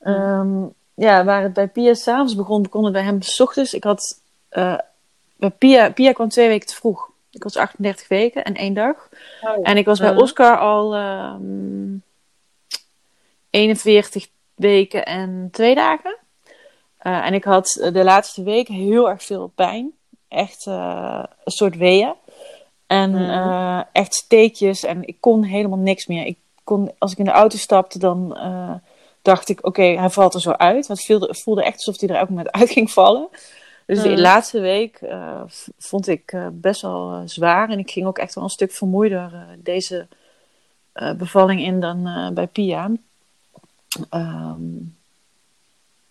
[0.00, 0.62] Ehm,
[0.94, 3.74] ja, waar het bij Pia s'avonds begon, begon het bij hem s ochtends.
[3.74, 4.20] Ik had,
[5.36, 7.09] bij Pia, Pia kwam twee weken te vroeg.
[7.32, 9.08] Ik was 38 weken en één dag.
[9.40, 9.62] Oh, ja.
[9.62, 10.20] En ik was bij Mhm.
[10.20, 11.96] Oscar al ehm
[13.50, 16.16] 41 weken en twee dagen.
[16.98, 19.92] Eh, en ik had eh, de laatste week heel erg veel pijn.
[20.28, 22.14] Echt eh, een soort weeën.
[22.86, 23.30] En Mhm.
[23.30, 24.84] eh, echt steekjes.
[24.84, 26.26] En ik kon helemaal niks meer.
[26.26, 28.74] Ik kon, als ik in de auto stapte, dan eh,
[29.22, 30.86] dacht ik: oké, hij valt er zo uit.
[30.86, 33.28] Want het voelde, voelde echt alsof hij er elk moment uit ging vallen.
[33.90, 35.42] Dus de laatste week eh,
[35.78, 37.70] vond ik eh, best wel eh, zwaar.
[37.70, 40.06] En ik ging ook echt wel een stuk vermoeider deze
[41.16, 42.90] bevalling in dan bij Pia.
[44.10, 44.60] Ehm,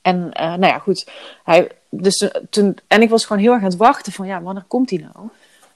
[0.01, 1.09] en nou ja, goed.
[1.43, 4.63] Hij, dus toen, en ik was gewoon heel erg aan het wachten van, ja, wanneer
[4.67, 5.29] komt hij nou?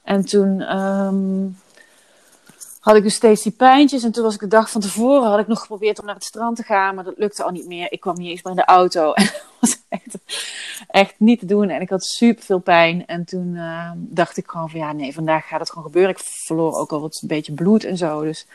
[0.03, 1.45] En toen ehm,
[2.83, 4.03] had ik dus steeds die pijntjes.
[4.03, 6.23] En toen was ik de dag van tevoren, had ik nog geprobeerd om naar het
[6.23, 6.95] strand te gaan.
[6.95, 7.91] Maar dat lukte al niet meer.
[7.91, 9.13] Ik kwam niet eens meer in de auto.
[9.13, 10.17] En dat was echt,
[10.87, 11.69] echt niet te doen.
[11.69, 13.05] En ik had super veel pijn.
[13.05, 16.11] En toen ehm, dacht ik gewoon van, ja, nee, vandaag gaat het gewoon gebeuren.
[16.11, 18.21] Ik verloor ook al wat een beetje bloed en zo.
[18.21, 18.45] Dus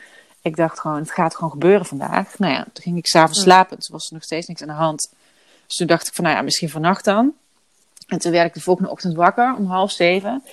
[0.41, 2.39] ik dacht gewoon, het gaat gewoon gebeuren vandaag.
[2.39, 3.79] Nou ja, toen ging ik s'avonds slapen.
[3.79, 5.13] Toen was er nog steeds niks aan de hand.
[5.67, 7.33] Dus toen dacht ik van, nou ja, misschien vannacht dan.
[8.07, 10.43] En toen werd ik de volgende ochtend wakker om half zeven.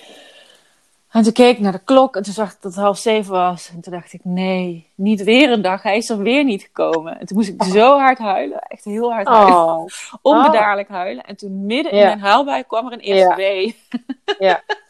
[1.11, 3.31] En toen keek ik naar de klok en toen zag ik dat het half zeven
[3.31, 3.69] was.
[3.73, 5.83] En toen dacht ik, nee, niet weer een dag.
[5.83, 7.19] Hij is er weer niet gekomen.
[7.19, 8.59] En toen moest ik zo hard huilen.
[8.59, 9.55] Echt heel hard huilen.
[9.65, 9.85] Oh,
[10.21, 11.23] Onbedaarlijk huilen.
[11.23, 12.05] En toen midden in Ja.
[12.05, 13.35] mijn huilbui kwam er een eerste Ja.
[13.35, 13.75] wee.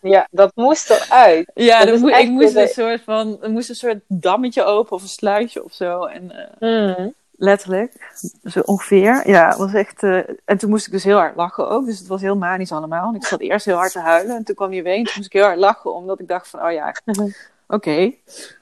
[0.02, 1.52] ja, dat moest eruit.
[1.54, 4.00] Ja, Dat dan is moe- echt ik moest een soort van, er moest een soort
[4.08, 6.04] dammetje open of een sluitje of zo.
[6.06, 7.08] En eh, Mhm.
[7.38, 9.30] Letterlijk, zo ongeveer.
[9.30, 10.04] Ja, het was echt.
[10.04, 11.86] eh, en toen moest ik dus heel hard lachen ook.
[11.86, 13.10] Dus het was heel manisch allemaal.
[13.10, 14.36] En ik zat eerst heel hard te huilen.
[14.36, 14.96] En toen kwam hij weer.
[14.98, 15.94] En toen moest ik heel hard lachen.
[15.96, 16.96] Omdat ik dacht van, oh ja,
[17.68, 18.12] oké.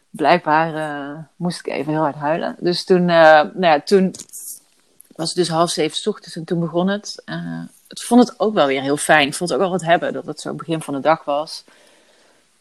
[0.09, 2.55] Blijkbaar eh, moest ik even heel hard huilen.
[2.59, 4.13] Dus toen, eh, nou ja, toen
[5.15, 6.35] was het dus half zeven ochtends.
[6.35, 7.23] En toen begon het.
[7.87, 9.27] Ik vond het ook wel weer heel fijn.
[9.27, 11.63] Ik vond het ook wel wat hebben dat het zo begin van de dag was.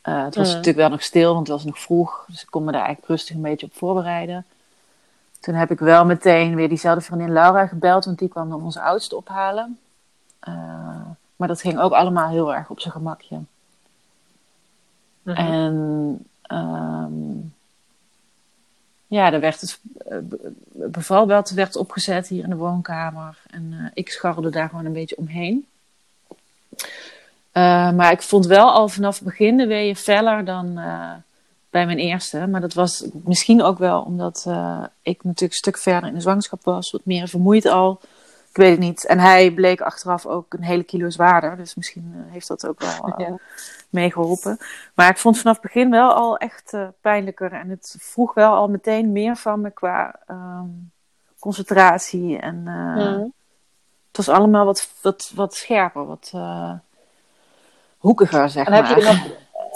[0.02, 0.56] Het was Mhm.
[0.56, 2.24] natuurlijk wel nog stil, want het was nog vroeg.
[2.28, 4.44] Dus ik kon me daar eigenlijk rustig een beetje op voorbereiden.
[5.44, 8.80] Toen heb ik wel meteen weer diezelfde vriendin Laura gebeld, want die kwam dan onze
[8.80, 9.78] oudste ophalen.
[10.38, 11.00] Eh,
[11.36, 13.40] maar dat ging ook allemaal heel erg op zijn gemakje.
[15.22, 15.36] Mhm.
[15.36, 17.36] En ehm,
[19.06, 19.78] ja, er werd dus,
[20.08, 23.38] eh, be- bevalbed werd opgezet hier in de woonkamer.
[23.50, 25.66] En eh, ik scharrelde daar gewoon een beetje omheen.
[27.52, 31.12] Eh, maar ik vond wel al vanaf het begin de weeën feller dan eh,
[31.74, 32.46] bij mijn eerste.
[32.46, 36.20] Maar dat was misschien ook wel omdat eh, ik natuurlijk een stuk verder in de
[36.20, 36.90] zwangerschap was.
[36.90, 38.00] Wat meer vermoeid al.
[38.50, 39.06] Ik weet het niet.
[39.06, 41.56] En hij bleek achteraf ook een hele kilo zwaarder.
[41.56, 43.36] Dus misschien eh, heeft dat ook wel eh, Ja.
[43.90, 44.58] meegeholpen.
[44.94, 47.52] Maar ik vond vanaf het begin wel al echt pijnlijker.
[47.52, 50.68] En het vroeg wel al meteen meer van me qua ehm,
[51.38, 52.38] concentratie.
[52.38, 52.66] En
[54.08, 56.32] het was allemaal wat, wat, wat scherper, wat
[57.98, 59.04] hoekiger, zeg En heb je maar.
[59.04, 59.26] er nog,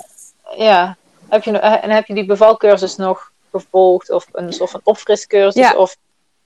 [0.68, 0.96] ja,
[1.28, 4.10] heb je, eh, en heb je die bevalcursus nog gevolgd?
[4.10, 5.62] Of een soort van opfriscursus?
[5.62, 5.76] Ja.
[5.76, 5.96] Of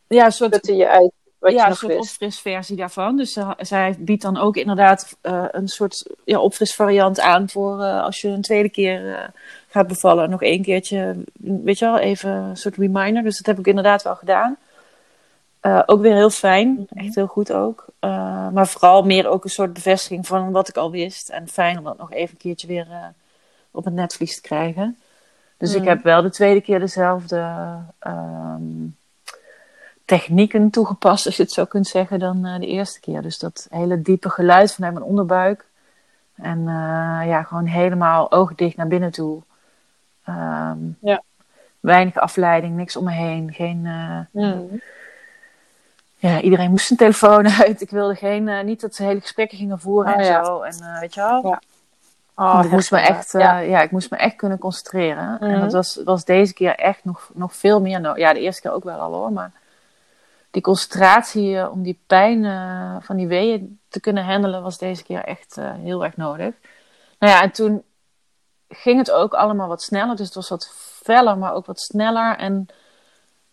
[0.07, 3.17] Ja, een soort, je uit wat ja, je een soort opfrisversie daarvan.
[3.17, 8.21] Dus eh, zij biedt dan ook inderdaad eh, een soort ja, opfrisvariant aan voor als
[8.21, 9.33] je een tweede keer
[9.69, 10.31] gaat bevallen.
[10.31, 13.23] Nog één keertje, weet je wel, even een soort reminder.
[13.23, 14.57] Dus dat heb ik inderdaad wel gedaan.
[15.87, 17.85] Ook weer heel fijn, echt heel goed ook.
[18.53, 21.29] Maar vooral meer ook een soort bevestiging van wat ik al wist.
[21.29, 22.87] En fijn om dat nog even een keertje weer
[23.73, 24.99] op het netvlies te krijgen.
[25.57, 25.89] Dus ik Mhm.
[25.89, 27.47] heb wel de tweede keer dezelfde
[27.99, 28.63] ehm,
[30.05, 33.23] technieken toegepast, als je het zo kunt zeggen, dan eh, de eerste keer.
[33.23, 35.65] Dus dat hele diepe geluid vanuit mijn onderbuik.
[36.35, 39.43] En eh, ja, gewoon helemaal ogen dicht naar binnen toe.
[40.25, 41.23] Ehm, Ja.
[41.81, 43.53] Weinig afleiding, niks om me heen.
[43.53, 44.61] Geen, eh, Mhm.
[46.17, 47.81] ja, iedereen moest zijn telefoon uit.
[47.81, 50.45] Ik wilde geen, niet dat ze hele gesprekken gingen voeren Oh, en ja.
[50.45, 50.61] zo.
[50.61, 51.47] En weet je wel?
[51.47, 51.61] Ja.
[52.35, 53.59] Oh, ik, moest me echt, eh, ja.
[53.59, 53.83] ja.
[53.83, 55.41] ik moest me echt kunnen concentreren.
[55.41, 55.61] En Mhm.
[55.61, 58.01] dat was, was deze keer echt nog, nog veel meer.
[58.01, 59.33] Nou, ja, de eerste keer ook wel al hoor.
[59.33, 59.53] Maar
[60.51, 65.03] die concentratie eh, om die pijn eh, van die weeën te kunnen handelen, was deze
[65.05, 66.55] keer echt heel erg nodig.
[67.19, 67.83] Nou ja, en toen
[68.69, 70.17] ging het ook allemaal wat sneller.
[70.17, 70.71] Dus het was wat
[71.03, 72.37] feller, maar ook wat sneller.
[72.37, 72.67] En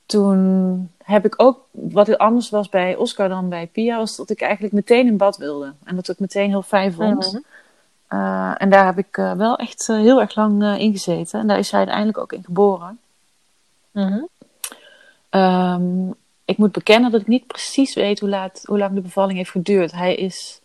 [0.05, 4.41] toen heb ik ook, wat anders was bij Oscar dan bij Pia, was dat ik
[4.41, 5.73] eigenlijk meteen in bad wilde.
[5.83, 7.31] En dat ik meteen heel fijn vond.
[7.31, 7.41] Mhm.
[8.09, 11.39] Uh, en daar heb ik uh, wel echt uh, heel erg lang in gezeten.
[11.39, 12.99] En daar is hij uiteindelijk ook in geboren.
[13.91, 14.21] Mhm.
[15.29, 19.37] Um, ik moet bekennen dat ik niet precies weet hoe, laat, hoe lang de bevalling
[19.37, 19.91] heeft geduurd.
[19.91, 20.59] Hij is,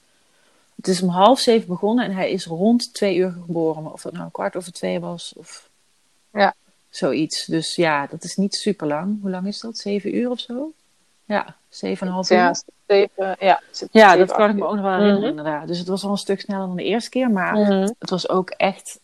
[0.77, 3.83] het is om half zeven begonnen en hij is rond twee uur geboren.
[3.83, 5.69] Maar of dat nou kwart over twee was of
[6.33, 6.55] ja.
[6.91, 7.45] zoiets.
[7.45, 9.21] Dus ja, dat is niet super lang.
[9.21, 9.79] Hoe lang is dat?
[9.79, 10.73] Zeven uur of zo?
[11.25, 12.57] Ja, zeven en een half ja, uur.
[12.87, 13.61] Zeven, ja,
[13.91, 15.39] ja dat kan ik me ook nog wel herinneren Mhm.
[15.39, 15.67] inderdaad.
[15.67, 17.31] Dus het was al een stuk sneller dan de eerste keer.
[17.31, 17.89] Maar Mhm.
[17.99, 18.99] het was ook echt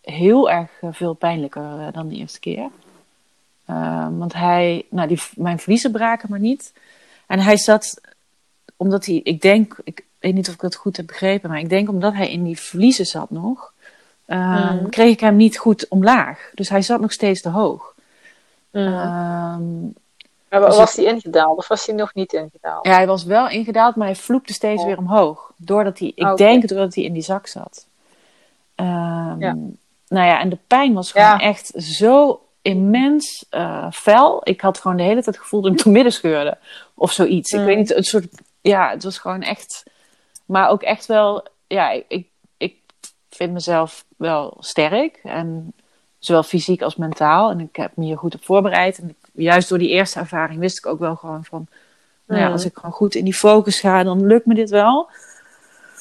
[0.00, 2.68] heel erg eh, veel pijnlijker eh, dan de eerste keer.
[3.70, 6.72] Uh, want hij, nou, die, mijn vliezen braken maar niet.
[7.26, 8.00] En hij zat,
[8.76, 11.68] omdat hij, ik denk, ik weet niet of ik dat goed heb begrepen, maar ik
[11.68, 13.72] denk omdat hij in die vliezen zat nog,
[14.26, 14.88] uh, Mhm.
[14.88, 16.50] kreeg ik hem niet goed omlaag.
[16.54, 17.94] Dus hij zat nog steeds te hoog.
[18.70, 19.94] Um,
[20.50, 22.86] maar dus was hij ingedaald of was hij nog niet ingedaald?
[22.86, 24.86] ja, hij was wel ingedaald, maar hij vloepte steeds Oh.
[24.86, 25.52] weer omhoog.
[25.56, 26.36] Doordat hij, ik Oké.
[26.36, 27.86] denk doordat hij in die zak zat.
[28.76, 28.86] Um,
[29.40, 29.56] Ja.
[30.08, 31.38] Nou ja, en de pijn was gewoon Ja.
[31.38, 34.40] echt zo immens uh, fel.
[34.44, 36.58] Ik had gewoon de hele tijd het gevoel dat ik door midden scheurde.
[36.94, 37.52] Of zoiets.
[37.52, 37.60] Mm.
[37.60, 38.26] Ik weet niet, een soort...
[38.60, 39.82] Ja, het was gewoon echt...
[40.46, 41.46] Maar ook echt wel...
[41.66, 42.26] Ja, ik, ik,
[42.56, 42.76] ik
[43.30, 45.20] vind mezelf wel sterk.
[45.22, 45.72] En
[46.18, 47.50] zowel fysiek als mentaal.
[47.50, 48.98] En ik heb me hier goed op voorbereid.
[48.98, 51.66] En ik, juist door die eerste ervaring wist ik ook wel gewoon van...
[52.26, 55.10] Nou ja, als ik gewoon goed in die focus ga, dan lukt me dit wel.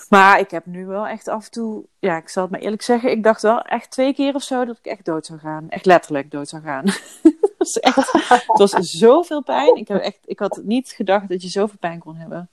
[0.09, 2.81] Maar ik heb nu wel echt af en toe, ja, ik zal het maar eerlijk
[2.81, 5.69] zeggen, ik dacht wel echt twee keer of zo dat ik echt dood zou gaan.
[5.69, 6.85] Echt letterlijk dood zou gaan.
[7.23, 7.95] het, was echt,
[8.47, 9.75] het was zoveel pijn.
[9.75, 12.49] Ik, heb echt, ik had niet gedacht dat je zoveel pijn kon hebben.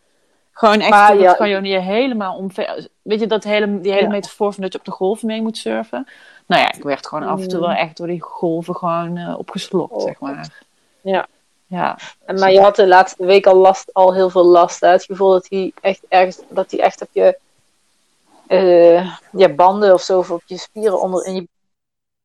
[0.52, 2.88] Gewoon echt, Maar dat ja, kan je niet helemaal omver...
[3.02, 4.10] Weet je, dat hele, die hele Ja.
[4.10, 6.06] metafoor van dat je op de golven mee moet surfen?
[6.46, 7.66] Nou ja, ik werd gewoon af en toe Mm.
[7.66, 10.63] wel echt door die golven gewoon eh, opgeslokt, Oh, zeg maar.
[11.04, 11.26] Ja.
[11.66, 11.98] Ja.
[12.24, 14.80] En, maar je had de laatste week al, last, al heel veel last.
[14.80, 14.88] Hè?
[14.88, 17.38] Het gevoel dat hij echt ergens, dat hij echt op je,
[18.46, 21.48] eh, je banden of zo, of op je spieren onder in je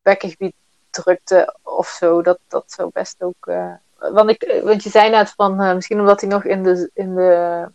[0.02, 0.54] bekkengebied
[0.90, 2.22] drukte of zo.
[2.22, 3.48] Dat, dat zou best ook.
[3.48, 6.90] eh, want, ik, want je zei net van eh, misschien omdat hij nog in de,
[6.94, 7.68] in de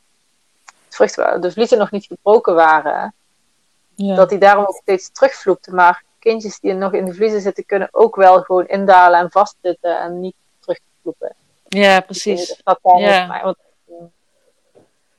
[1.40, 3.14] de vliezen nog niet gebroken waren.
[3.94, 4.14] Ja.
[4.14, 5.74] Dat hij daarom ook steeds terugvloepte.
[5.74, 10.00] Maar kindjes die nog in de vliezen zitten, kunnen ook wel gewoon indalen en vastzitten
[10.00, 10.34] en niet
[11.68, 12.50] ja, precies.
[12.52, 13.26] of dat kan, Ja.
[13.26, 13.56] maar, want,
[13.88, 13.94] eh,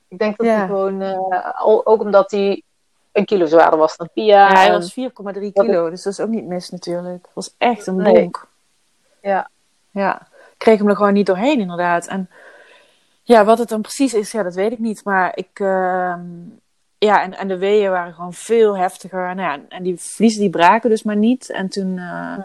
[0.08, 0.56] ik denk dat Ja.
[0.56, 2.62] hij gewoon, eh, ook omdat hij
[3.12, 4.48] een kilo zwaarder was dan Pia.
[4.48, 7.22] Ja, hij was 4,3 kilo, dus dat is ook niet mis natuurlijk.
[7.24, 8.12] Het was echt een Nee.
[8.12, 8.46] bonk.
[9.22, 9.50] Ja.
[9.90, 12.06] Ja, ik kreeg hem er gewoon niet doorheen inderdaad.
[12.06, 12.30] En
[13.22, 15.04] ja, wat het dan precies is, ja, dat weet ik niet.
[15.04, 16.20] Maar ik, ehm,
[16.98, 19.34] ja, en, en de weeën waren gewoon veel heftiger.
[19.34, 21.50] Nou ja, en die vliezen die braken dus maar niet.
[21.50, 22.38] En toen uh,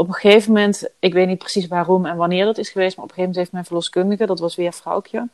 [0.00, 3.04] op een gegeven moment, ik weet niet precies waarom en wanneer dat is geweest, maar
[3.04, 5.28] op een gegeven moment heeft mijn verloskundige, dat was weer vrouwtje,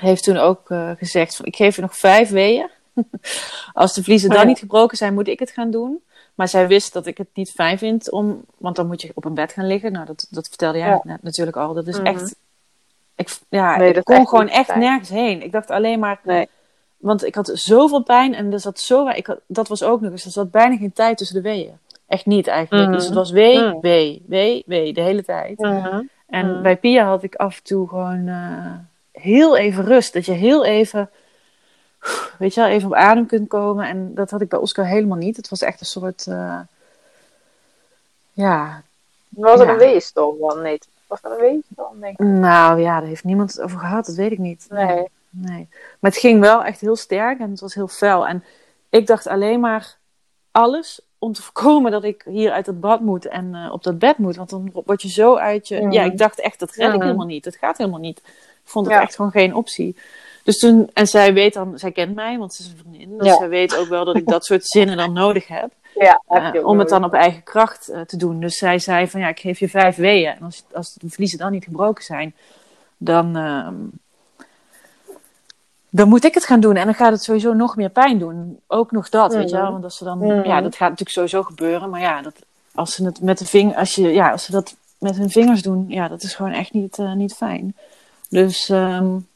[0.00, 2.68] heeft toen ook uh, gezegd: van, Ik geef je nog vijf weeën.
[3.72, 4.48] Als de vliezen dan oh, ja.
[4.48, 6.02] niet gebroken zijn, moet ik het gaan doen.
[6.34, 9.24] Maar zij wist dat ik het niet fijn vind om, want dan moet je op
[9.24, 9.92] een bed gaan liggen.
[9.92, 11.00] Nou, dat, dat vertelde jij ja.
[11.04, 11.74] net natuurlijk al.
[11.74, 12.14] Dat is mm -hmm.
[12.14, 12.34] echt.
[13.14, 14.78] Ik, ja, nee, ik kon echt gewoon echt fijn.
[14.78, 15.42] nergens heen.
[15.42, 16.20] Ik dacht alleen maar.
[16.22, 16.48] Nee.
[16.96, 19.08] Want ik had zoveel pijn en er zat zo.
[19.08, 20.24] Ik had, dat was ook nog eens.
[20.24, 21.78] Er zat bijna geen tijd tussen de weeën.
[22.10, 22.86] Echt niet eigenlijk.
[22.86, 22.98] Mm -hmm.
[22.98, 23.80] Dus het was wee, mm.
[23.80, 25.58] wee, wee, wee de hele tijd.
[25.58, 26.08] -hmm.
[26.26, 28.72] En bij Pia had ik af en toe gewoon uh,
[29.12, 30.12] heel even rust.
[30.12, 31.10] Dat je heel even
[32.38, 33.86] weet je wel, even op adem kunt komen.
[33.86, 35.36] En dat had ik bij Oscar helemaal niet.
[35.36, 36.60] Het was echt een soort, uh,
[38.32, 38.82] ja.
[39.28, 39.68] Was ja.
[39.68, 40.62] een weeënstorm dan?
[40.62, 42.26] Nee, was dat een weeënstorm, denk ik?
[42.26, 44.66] Nou ja, daar heeft niemand het over gehad, dat weet ik niet.
[44.70, 45.08] Nee.
[45.30, 45.68] nee.
[45.70, 48.26] Maar het ging wel echt heel sterk en het was heel fel.
[48.26, 48.44] En
[48.88, 49.96] ik dacht alleen maar
[50.50, 53.98] alles om te voorkomen dat ik hier uit het bad moet en uh, op dat
[53.98, 54.36] bed moet.
[54.36, 55.80] Want dan word je zo uit je...
[55.80, 56.94] Ja, ja ik dacht echt, dat red ja.
[56.94, 57.44] ik helemaal niet.
[57.44, 58.18] Dat gaat helemaal niet.
[58.18, 59.96] Ik vond het echt gewoon geen optie.
[60.44, 63.18] Dus toen, en zij weet dan, zij kent mij, want ze is een vriendin.
[63.18, 65.70] Dus zij weet ook wel dat ik dat soort zinnen dan nodig heb.
[65.94, 66.22] Ja,
[66.54, 68.40] uh, om het dan op eigen kracht uh, te doen.
[68.40, 70.34] Dus zij zei van ja, ik geef je vijf weeën.
[70.34, 72.34] En als, als de vliezen dan niet gebroken zijn,
[72.96, 73.68] dan, uh,
[75.90, 76.76] dan moet ik het gaan doen.
[76.76, 78.60] En dan gaat het sowieso nog meer pijn doen.
[78.66, 79.38] Ook nog dat, mm.
[79.38, 79.72] weet je wel.
[79.72, 80.44] Want als ze dan, mm.
[80.44, 81.90] ja, dat gaat natuurlijk sowieso gebeuren.
[81.90, 82.34] Maar ja, dat,
[82.74, 85.62] als ze het met de vinger, als je, ja, als ze dat met hun vingers
[85.62, 87.76] doen, ja, dat is gewoon echt niet, uh, niet fijn.
[88.28, 89.28] Dus um,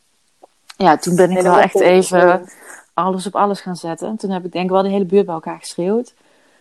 [0.77, 2.49] ja, toen ben ik wel echt even
[2.95, 4.09] alles op alles gaan zetten.
[4.09, 6.15] En toen heb ik denk ik wel de hele buurt bij elkaar geschreeuwd.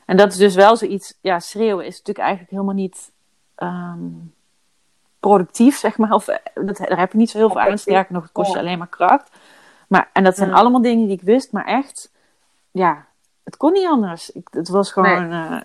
[0.06, 3.12] En dat is dus wel zoiets, ja, schreeuwen is natuurlijk eigenlijk helemaal niet
[3.58, 4.34] um,
[5.20, 6.12] productief, zeg maar.
[6.12, 7.78] Of, dat, daar heb je niet zo heel veel aan.
[7.78, 9.30] Sterker nog, het kost je alleen maar kracht.
[9.94, 10.56] Maar, en dat zijn ja.
[10.56, 12.12] allemaal dingen die ik wist, maar echt,
[12.72, 13.06] ja,
[13.44, 14.32] het kon niet anders.
[14.32, 15.50] Ik, het was gewoon, nee.
[15.50, 15.62] uh,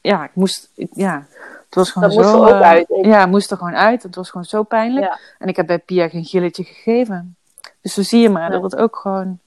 [0.00, 1.26] ja, ik moest, ik, ja,
[1.64, 2.38] het was gewoon dat zo.
[2.38, 4.02] Moest er ook uit, ja, moest er gewoon uit.
[4.02, 5.06] Het was gewoon zo pijnlijk.
[5.06, 5.18] Ja.
[5.38, 7.36] En ik heb bij Pia geen gilletje gegeven.
[7.80, 9.38] Dus zo zie je maar dat het ook gewoon,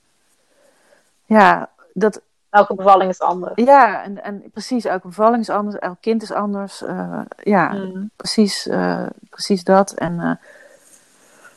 [1.25, 2.21] ja, dat.
[2.49, 3.53] Elke bevalling is anders.
[3.55, 6.81] Ja, en, en precies, elke bevalling is anders, elk kind is anders.
[6.81, 8.09] Uh, ja, mm.
[8.15, 9.91] precies, uh, precies dat.
[9.91, 10.15] En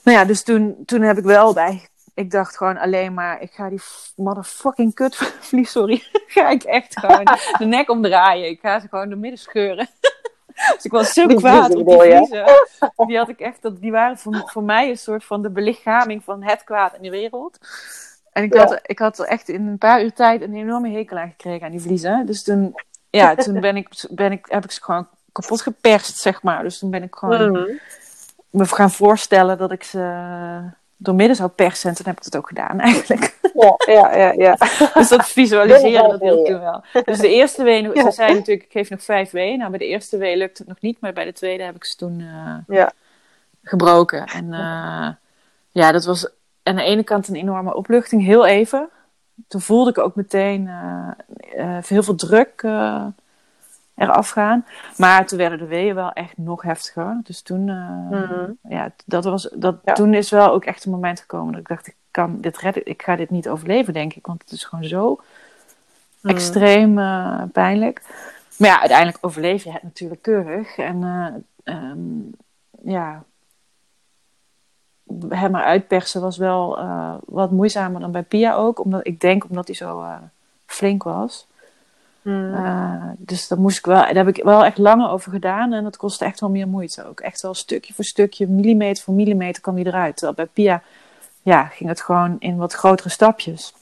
[0.03, 1.89] nou ja, dus toen, toen heb ik wel bij,
[2.19, 3.81] ik dacht gewoon alleen maar, ik ga die
[4.17, 8.49] motherfucking kutvlies, sorry, ga ik echt gewoon de nek omdraaien.
[8.49, 9.89] Ik ga ze gewoon door midden scheuren.
[10.75, 12.47] Dus ik was zo kwaad op die vliezen.
[13.07, 16.43] Die had ik echt, die waren voor, voor mij een soort van de belichaming van
[16.43, 17.59] het kwaad in de wereld.
[18.33, 18.79] En ik had, ja.
[18.83, 21.81] ik had echt in een paar uur tijd een enorme hekel aan gekregen aan die
[21.81, 22.27] vliezen.
[22.27, 22.75] Dus toen,
[23.11, 26.63] ja, toen ben ik, ben ik, heb ik ze gewoon kapot geperst, zeg maar.
[26.63, 27.79] Dus toen ben ik gewoon mm-hmm.
[28.51, 30.01] me gaan voorstellen dat ik ze
[30.99, 31.91] doormidden zou persen.
[31.91, 33.37] En toen heb ik het ook gedaan, eigenlijk.
[33.55, 34.33] Ja, ja, ja.
[34.33, 34.57] ja.
[34.95, 36.85] dus dat visualiseren, dat hielp toen wel.
[37.05, 38.05] Dus de eerste wee, ja.
[38.05, 39.59] ze zei natuurlijk, ik geef nog vijf weeën.
[39.59, 41.85] Nou, bij de eerste wee lukt het nog niet, maar bij de tweede heb ik
[41.85, 42.93] ze toen uh, ja.
[43.63, 44.27] gebroken.
[44.27, 45.09] En uh,
[45.71, 46.29] ja, dat was
[46.63, 48.89] aan de ene kant een enorme opluchting, heel even.
[49.49, 52.63] Toen voelde ik ook meteen uh, heel veel druk
[53.99, 54.65] eraf gaan.
[54.97, 57.21] Maar toen werden de weeën wel echt nog heftiger.
[57.23, 58.59] Dus toen, uh, mm-hmm.
[58.69, 59.93] ja, dat was, dat, ja.
[59.93, 62.87] toen is wel ook echt een moment gekomen dat ik dacht, ik kan dit redden,
[62.87, 64.27] ik ga dit niet overleven, denk ik.
[64.27, 65.21] Want het is gewoon zo
[66.21, 66.31] mm.
[66.31, 68.03] extreem uh, pijnlijk.
[68.57, 70.77] Maar ja, uiteindelijk overleef je het natuurlijk keurig.
[70.77, 71.03] En
[71.65, 72.31] uh, um,
[72.83, 73.23] ja,
[75.29, 76.79] hem maar uitpersen was wel
[77.27, 78.85] wat moeizamer dan bij Pia ook.
[78.85, 80.07] Omdat, ik denk omdat hij zo
[80.67, 81.48] flink was.
[82.29, 82.55] Mm.
[82.55, 85.73] Uh, dus daar, moest ik wel, daar heb ik wel echt langer over gedaan.
[85.73, 87.21] En dat kostte echt wel meer moeite ook.
[87.21, 90.17] Echt wel stukje voor stukje, millimeter voor millimeter kwam hij eruit.
[90.17, 90.83] Terwijl bij Pia
[91.43, 93.73] ja, ging het gewoon in wat grotere stapjes.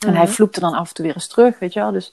[0.00, 0.08] Mm.
[0.08, 1.92] En hij vloepte dan af en toe weer eens terug, weet je wel.
[1.92, 2.12] Dus,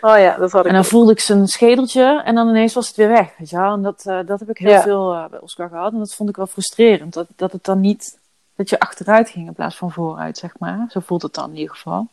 [0.00, 0.90] oh ja, dat had ik En dan ook.
[0.90, 3.72] voelde ik zijn schedeltje en dan ineens was het weer weg, weet je wel.
[3.72, 4.82] En dat, uh, dat heb ik heel ja.
[4.82, 5.92] veel uh, bij Oscar gehad.
[5.92, 7.12] En dat vond ik wel frustrerend.
[7.12, 8.18] Dat, dat het dan niet,
[8.56, 10.86] dat je achteruit ging in plaats van vooruit, zeg maar.
[10.88, 12.08] Zo voelt het dan in ieder geval.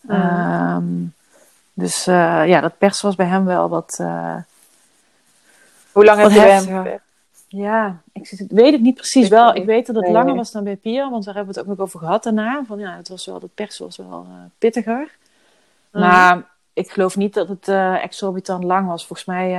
[0.00, 0.14] Mm.
[0.14, 1.14] Um,
[1.72, 3.98] dus uh, ja, dat persen was bij hem wel wat.
[4.00, 4.36] Uh,
[5.92, 7.00] Hoe lang heb je bij hem
[7.48, 9.54] Ja, ik weet het niet precies ik wel.
[9.54, 10.36] Ik weet dat het nee, langer nee.
[10.36, 12.64] was dan bij Pia, want daar hebben we het ook nog over gehad daarna.
[12.66, 15.16] Van ja, het was wel, dat persen was wel uh, pittiger.
[15.90, 16.00] Mm.
[16.00, 17.68] Maar ik geloof niet dat het
[18.02, 19.06] exorbitant lang was.
[19.06, 19.54] Volgens mij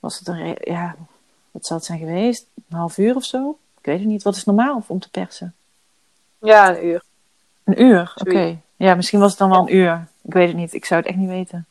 [0.00, 0.96] was het een, ja,
[1.50, 2.46] wat zou het zijn geweest?
[2.68, 3.58] Een half uur of zo?
[3.78, 4.22] Ik weet het niet.
[4.22, 5.54] Wat is normaal om te persen?
[6.38, 7.02] Ja, een uur.
[7.64, 8.30] Een uur, oké.
[8.30, 8.58] Okay.
[8.76, 10.06] Ja, misschien was het dan wel een uur.
[10.24, 10.74] Ik weet het niet.
[10.74, 11.66] Ik zou het echt niet weten.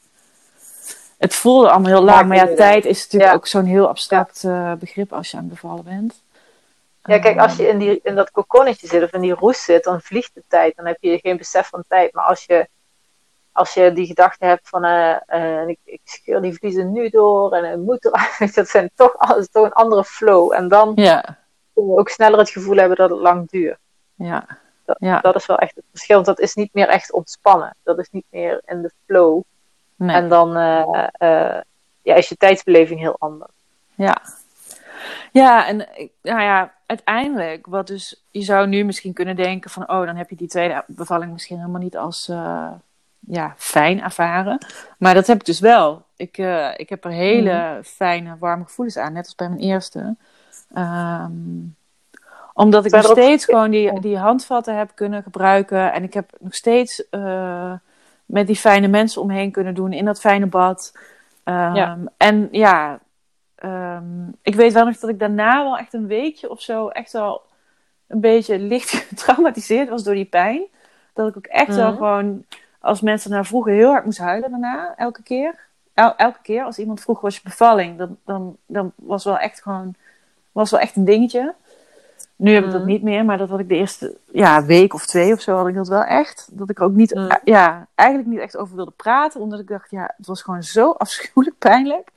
[1.18, 2.28] Het voelde allemaal heel lang.
[2.28, 3.38] Maar ja, tijd is natuurlijk ja.
[3.38, 6.22] ook zo'n heel abstract uh, begrip als je aan het bevallen bent.
[7.04, 9.84] Ja, kijk, als je in, die, in dat kokonnetje zit of in die roes zit,
[9.84, 10.76] dan vliegt de tijd.
[10.76, 12.14] Dan heb je geen besef van tijd.
[12.14, 12.68] Maar als je,
[13.52, 17.54] als je die gedachte hebt van, eh, eh, ik, ik scheur die vliezen nu door
[17.54, 18.56] en het moet eruit.
[18.56, 20.54] Dat zijn toch, alles toch een andere flow.
[20.54, 21.22] En dan Ja,
[21.74, 23.78] kun je ook sneller het gevoel hebben dat het lang duurt.
[24.16, 24.48] ja,
[24.86, 25.20] Dat, Ja.
[25.20, 26.16] dat is wel echt het verschil.
[26.16, 27.76] Want dat is niet meer echt ontspannen.
[27.84, 29.42] Dat is niet meer in de flow.
[29.96, 30.16] nee.
[30.16, 31.62] En dan eh, eh,
[32.02, 33.52] ja, is je tijdsbeleving heel anders.
[33.96, 34.22] Ja.
[35.32, 35.78] Ja, en
[36.22, 40.30] nou ja, uiteindelijk, wat dus, je zou nu misschien kunnen denken van, oh, dan heb
[40.30, 42.72] je die tweede bevalling misschien helemaal niet als, eh,
[43.20, 44.58] ja, fijn ervaren.
[44.98, 46.06] Maar dat heb ik dus wel.
[46.16, 50.16] Ik, eh, ik heb er hele fijne, warme gevoelens aan, net als bij mijn eerste.
[50.74, 51.32] Ehm,
[52.54, 55.94] omdat ik nog steeds gewoon die, die handvatten heb kunnen gebruiken.
[55.94, 57.74] En ik heb nog steeds eh,
[58.26, 60.98] met die fijne mensen omheen kunnen doen in dat fijne bad.
[61.44, 61.98] Ehm, Ja.
[62.18, 63.00] En ja,
[63.56, 67.12] ehm, ik weet wel nog dat ik daarna wel echt een weekje of zo echt
[67.12, 67.42] wel
[68.08, 70.62] een beetje licht getraumatiseerd was door die pijn.
[71.14, 71.98] Dat ik ook echt wel Mhm.
[71.98, 72.46] gewoon,
[72.80, 75.60] als mensen naar vroegen, heel hard moest huilen daarna, elke keer.
[75.94, 79.62] El- elke keer als iemand vroeg was je bevalling, dan, dan, dan was wel echt
[79.62, 79.96] gewoon,
[80.52, 81.54] was wel echt een dingetje.
[82.44, 82.90] Nu heb ik dat Mhm.
[82.90, 85.68] niet meer, maar dat had ik de eerste ja, week of twee of zo had
[85.68, 86.48] ik dat wel echt.
[86.52, 87.30] Dat ik er ook niet, Mhm.
[87.30, 90.64] eh, ja, eigenlijk niet echt over wilde praten, omdat ik dacht, ja, het was gewoon
[90.64, 92.08] zo afschuwelijk pijnlijk.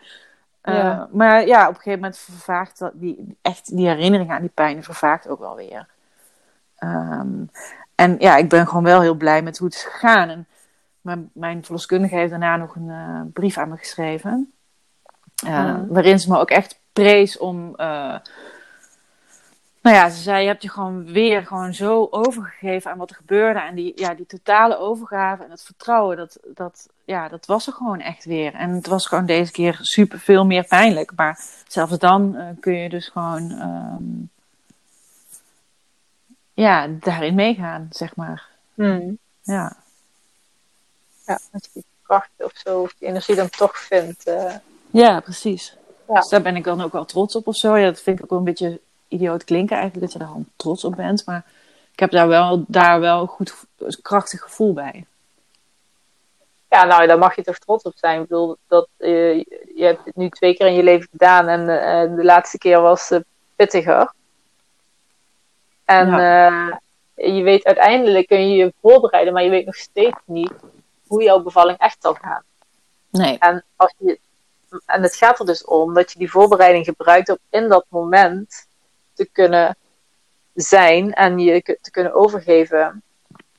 [0.60, 4.50] Eh, maar ja, op een gegeven moment vervaagt dat, die, echt die herinnering aan die
[4.54, 5.86] pijn vervaagt ook wel weer.
[6.76, 7.28] Ehm,
[7.94, 10.28] en ja, ik ben gewoon wel heel blij met hoe het is gegaan.
[10.28, 10.46] En
[11.00, 14.52] mijn, mijn verloskundige heeft daarna nog een eh, brief aan me geschreven.
[15.44, 15.86] Mhm.
[15.88, 17.74] Waarin ze me ook echt prees om.
[19.86, 23.16] Nou ja, ze zei: Je hebt je gewoon weer gewoon zo overgegeven aan wat er
[23.16, 23.60] gebeurde.
[23.60, 27.72] En die, ja, die totale overgave en het vertrouwen, dat, dat, ja, dat was er
[27.72, 28.54] gewoon echt weer.
[28.54, 31.12] En het was gewoon deze keer super veel meer pijnlijk.
[31.16, 33.50] Maar zelfs dan eh, kun je dus gewoon.
[33.50, 34.04] ehm,
[36.54, 38.48] ja, daarin meegaan, zeg maar.
[39.42, 39.76] Ja.
[41.26, 44.24] Ja, dat je die kracht of zo, of die energie dan toch vindt.
[44.26, 44.54] eh.
[44.90, 45.76] Ja, precies.
[46.08, 46.14] Ja.
[46.20, 47.76] Dus daar ben ik dan ook wel trots op of zo.
[47.76, 50.48] Ja, dat vind ik ook wel een beetje idioot klinken eigenlijk, dat je daar dan
[50.56, 51.26] trots op bent.
[51.26, 51.44] Maar
[51.92, 53.54] ik heb daar wel, daar wel een goed,
[54.02, 55.06] krachtig gevoel bij.
[56.70, 58.20] Ja, nou, daar mag je toch trots op zijn.
[58.20, 59.38] Ik bedoel, dat, eh,
[59.74, 62.80] je hebt het nu twee keer in je leven gedaan en eh, de laatste keer
[62.80, 63.20] was eh,
[63.56, 64.12] pittiger.
[65.84, 66.76] En eh,
[67.34, 70.52] je weet uiteindelijk kun je je voorbereiden, maar je weet nog steeds niet
[71.06, 72.42] hoe jouw bevalling echt zal gaan.
[73.10, 73.38] Nee.
[73.38, 74.18] En, als je,
[74.86, 78.66] en het gaat er dus om dat je die voorbereiding gebruikt om in dat moment
[79.16, 79.76] te kunnen
[80.54, 83.02] zijn en je te kunnen overgeven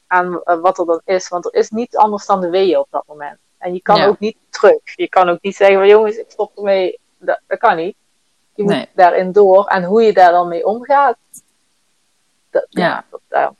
[0.08, 1.28] aan eh, wat er dan is.
[1.28, 3.38] Want er is niets anders dan de weeën op dat moment.
[3.58, 4.08] En je kan Ja.
[4.08, 4.80] ook niet terug.
[4.96, 7.00] Je kan ook niet zeggen van jongens, ik stop ermee.
[7.18, 7.96] Dat, dat kan niet.
[8.56, 8.90] Je moet Nee.
[8.94, 9.66] daarin door.
[9.68, 11.18] En hoe je daar dan mee omgaat.
[12.50, 13.06] Dat, Ja.
[13.28, 13.54] dat,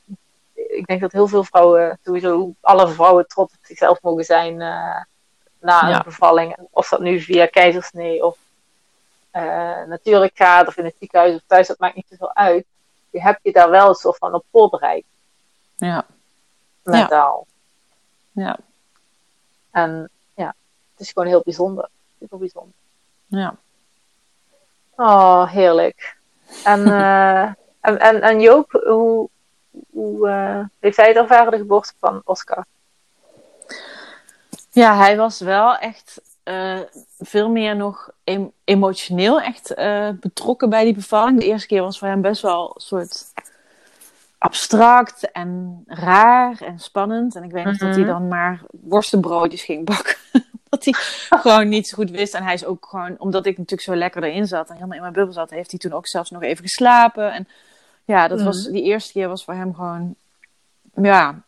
[0.54, 5.02] ik denk dat heel veel vrouwen, sowieso alle vrouwen trots op zichzelf mogen zijn eh,
[5.60, 5.96] na Ja.
[5.96, 6.56] een bevalling.
[6.70, 8.36] Of dat nu via keizersnee of
[9.30, 12.66] eh, natuurlijk gaat of in het ziekenhuis of thuis, dat maakt niet zoveel uit.
[13.10, 15.04] Je hebt je daar wel een soort van op voorbereid,
[15.76, 16.06] Ja.
[16.82, 17.46] mentaal.
[18.32, 18.58] Ja.
[19.70, 20.54] En ja,
[20.92, 21.88] het is gewoon heel bijzonder.
[22.18, 22.74] Super bijzonder.
[23.26, 23.54] Ja.
[24.96, 26.16] Oh, heerlijk.
[26.64, 27.42] En, eh,
[27.80, 29.28] en, en, en Joop, hoe,
[29.90, 32.64] hoe eh, heeft hij het ervaren, de geboorte van Oscar?
[34.70, 36.78] Ja, hij was wel echt eh,
[37.18, 41.38] veel meer nog em- emotioneel echt eh, betrokken bij die bevalling.
[41.38, 43.24] De eerste keer was voor hem best wel een soort
[44.38, 47.36] abstract en raar en spannend.
[47.36, 48.12] En ik weet nog dat hij Mhm.
[48.12, 50.16] dan maar worstenbroodjes ging bakken.
[50.68, 50.92] dat hij
[51.40, 52.34] gewoon niet zo goed wist.
[52.34, 55.02] En hij is ook gewoon, omdat ik natuurlijk zo lekker erin zat en helemaal in
[55.02, 57.32] mijn bubbel zat, heeft hij toen ook zelfs nog even geslapen.
[57.32, 57.48] En
[58.04, 60.14] ja, dat was, die eerste keer was voor hem gewoon,
[60.94, 61.42] ja,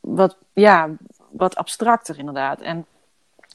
[0.00, 0.88] wat, ja,
[1.30, 2.60] wat abstracter inderdaad.
[2.60, 2.86] En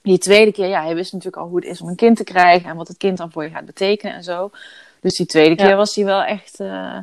[0.07, 2.23] die tweede keer, ja, hij wist natuurlijk al hoe het is om een kind te
[2.23, 4.51] krijgen en wat het kind dan voor je gaat betekenen en zo.
[4.99, 6.97] Dus die tweede keer was hij wel echt, eh,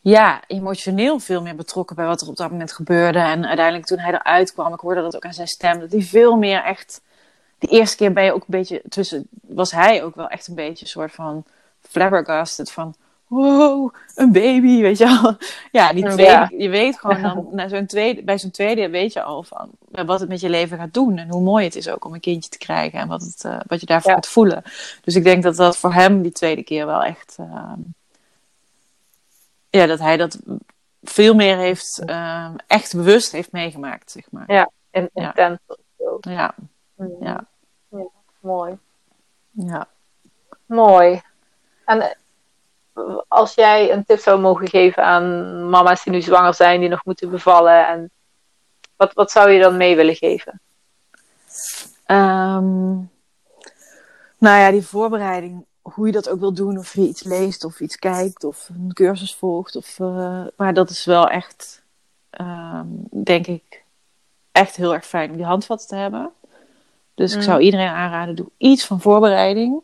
[0.00, 3.18] ja, emotioneel veel meer betrokken bij wat er op dat moment gebeurde.
[3.18, 6.02] En uiteindelijk toen hij eruit kwam, ik hoorde dat ook aan zijn stem, dat hij
[6.02, 7.00] veel meer echt,
[7.58, 10.54] die eerste keer ben je ook een beetje, tussen, was hij ook wel echt een
[10.54, 11.44] beetje een soort van
[11.80, 12.94] flabbergasted van,
[13.30, 15.36] wow, een baby, weet je wel.
[15.80, 16.12] Ja, die Ja.
[16.12, 19.70] tweede, je weet gewoon dan, na zo'n tweede, bij zo'n tweede weet je al van
[19.90, 21.18] wat het met je leven gaat doen.
[21.18, 23.60] En hoe mooi het is ook om een kindje te krijgen en wat, het, eh,
[23.66, 24.16] wat je daarvoor Ja.
[24.16, 24.62] gaat voelen.
[25.02, 27.78] Dus ik denk dat dat voor hem die tweede keer wel echt, ehm,
[29.70, 30.38] ja, dat hij dat
[31.02, 34.44] veel meer heeft, ehm, echt bewust heeft meegemaakt, zeg maar.
[34.52, 34.70] Ja.
[34.90, 35.08] Ja.
[35.12, 35.58] intens.
[36.20, 36.54] Ja,
[36.94, 37.16] Mm.
[37.20, 37.44] ja,
[37.90, 38.04] Ja,
[38.40, 38.78] mooi.
[39.50, 39.88] ja.
[40.66, 41.20] Mooi.
[41.84, 42.16] En
[43.28, 47.04] als jij een tip zou mogen geven aan mama's die nu zwanger zijn, die nog
[47.04, 48.10] moeten bevallen, en
[48.96, 50.60] wat, wat zou je dan mee willen geven?
[52.04, 52.92] Ehm,
[54.38, 57.80] nou ja, die voorbereiding, hoe je dat ook wil doen, of je iets leest of
[57.80, 59.76] iets kijkt of een cursus volgt.
[59.76, 61.82] Of, uh, maar dat is wel echt,
[62.40, 63.84] um, denk ik,
[64.52, 66.30] echt heel erg fijn om die handvatten te hebben.
[67.14, 67.64] Dus ik zou mm.
[67.64, 69.82] iedereen aanraden, doe iets van voorbereiding.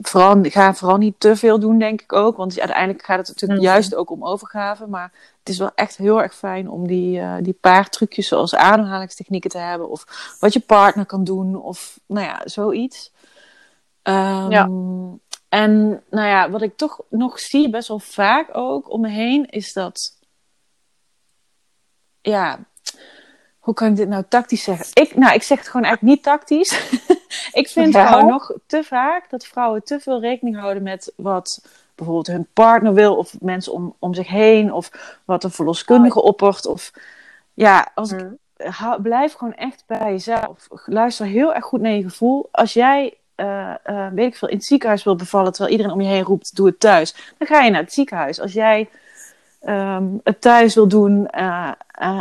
[0.00, 2.36] Vooral, ga vooral niet te veel doen, denk ik ook.
[2.36, 3.66] Want uiteindelijk gaat het natuurlijk mm.
[3.66, 4.86] juist ook om overgave.
[4.86, 8.54] Maar het is wel echt heel erg fijn om die, uh, die paar trucjes zoals
[8.54, 9.88] ademhalingstechnieken te hebben.
[9.88, 11.62] Of wat je partner kan doen.
[11.62, 13.12] Of nou ja, zoiets.
[14.02, 14.68] Um, ja.
[15.48, 19.46] En nou ja, wat ik toch nog zie, best wel vaak ook om me heen,
[19.46, 20.18] is dat.
[22.20, 22.58] Ja,
[23.58, 24.86] hoe kan ik dit nou tactisch zeggen?
[24.92, 26.70] Ik, nou, ik zeg het gewoon eigenlijk niet tactisch.
[27.56, 28.06] ik vind ja.
[28.06, 32.94] gewoon nog te vaak dat vrouwen te veel rekening houden met wat bijvoorbeeld hun partner
[32.94, 34.90] wil, of mensen om, om zich heen, of
[35.24, 36.66] wat een verloskundige oppert.
[36.66, 36.92] Of
[37.54, 39.02] ja, als ik, mm.
[39.02, 40.66] blijf gewoon echt bij jezelf.
[40.84, 42.48] Luister heel erg goed naar je gevoel.
[42.50, 46.00] Als jij uh, uh, weet ik veel, in het ziekenhuis wil bevallen, terwijl iedereen om
[46.00, 47.34] je heen roept, doe het thuis.
[47.38, 48.40] Dan ga je naar het ziekenhuis.
[48.40, 48.88] Als jij
[49.68, 51.72] um, het thuis wil doen uh,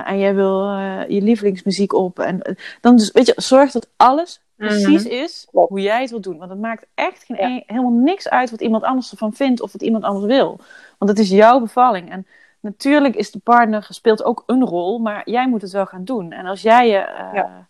[0.05, 0.77] en jij wil
[1.07, 5.13] je lievelingsmuziek op, en, dan dus, weet je, zorg dat alles precies mhm.
[5.13, 6.37] is hoe jij het wil doen.
[6.37, 9.81] Want het maakt echt geen helemaal niks uit wat iemand anders ervan vindt of wat
[9.81, 10.59] iemand anders wil.
[10.97, 12.11] Want het is jouw bevalling.
[12.11, 12.27] En
[12.59, 16.31] natuurlijk is de partner speelt ook een rol, maar jij moet het wel gaan doen.
[16.31, 17.67] En als jij je ja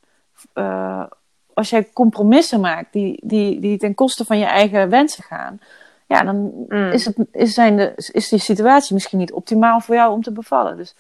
[1.56, 5.60] als jij compromissen maakt die, die, die ten koste van je eigen wensen gaan,
[6.06, 6.92] ja, dan mm.
[6.92, 10.32] is, het, is, zijn de, is die situatie misschien niet optimaal voor jou om te
[10.32, 10.78] bevallen.
[10.78, 10.96] Dus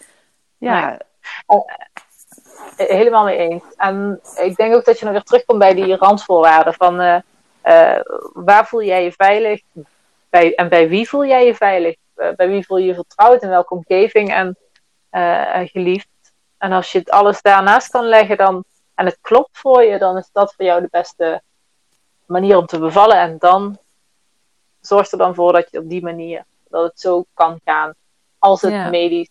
[0.58, 1.00] ja.
[1.46, 1.70] Oh,
[2.76, 3.64] helemaal mee eens.
[3.78, 7.18] En ik denk ook dat je dan weer terugkomt bij die randvoorwaarden van uh,
[7.64, 8.00] uh,
[8.34, 9.62] waar voel jij je veilig
[10.30, 11.96] bij, en bij wie voel jij je veilig?
[12.16, 14.58] Uh, bij wie voel je je vertrouwd, in welke omgeving en
[15.68, 16.08] geliefd?
[16.58, 18.64] En als je het alles daarnaast kan leggen, dan
[18.96, 21.42] en het klopt voor je, dan is dat voor jou de beste
[22.26, 23.18] manier om te bevallen.
[23.18, 23.78] En dan
[24.86, 27.94] zorg er dan voor dat je op die manier, dat het zo kan gaan.
[28.40, 29.30] Als het medisch,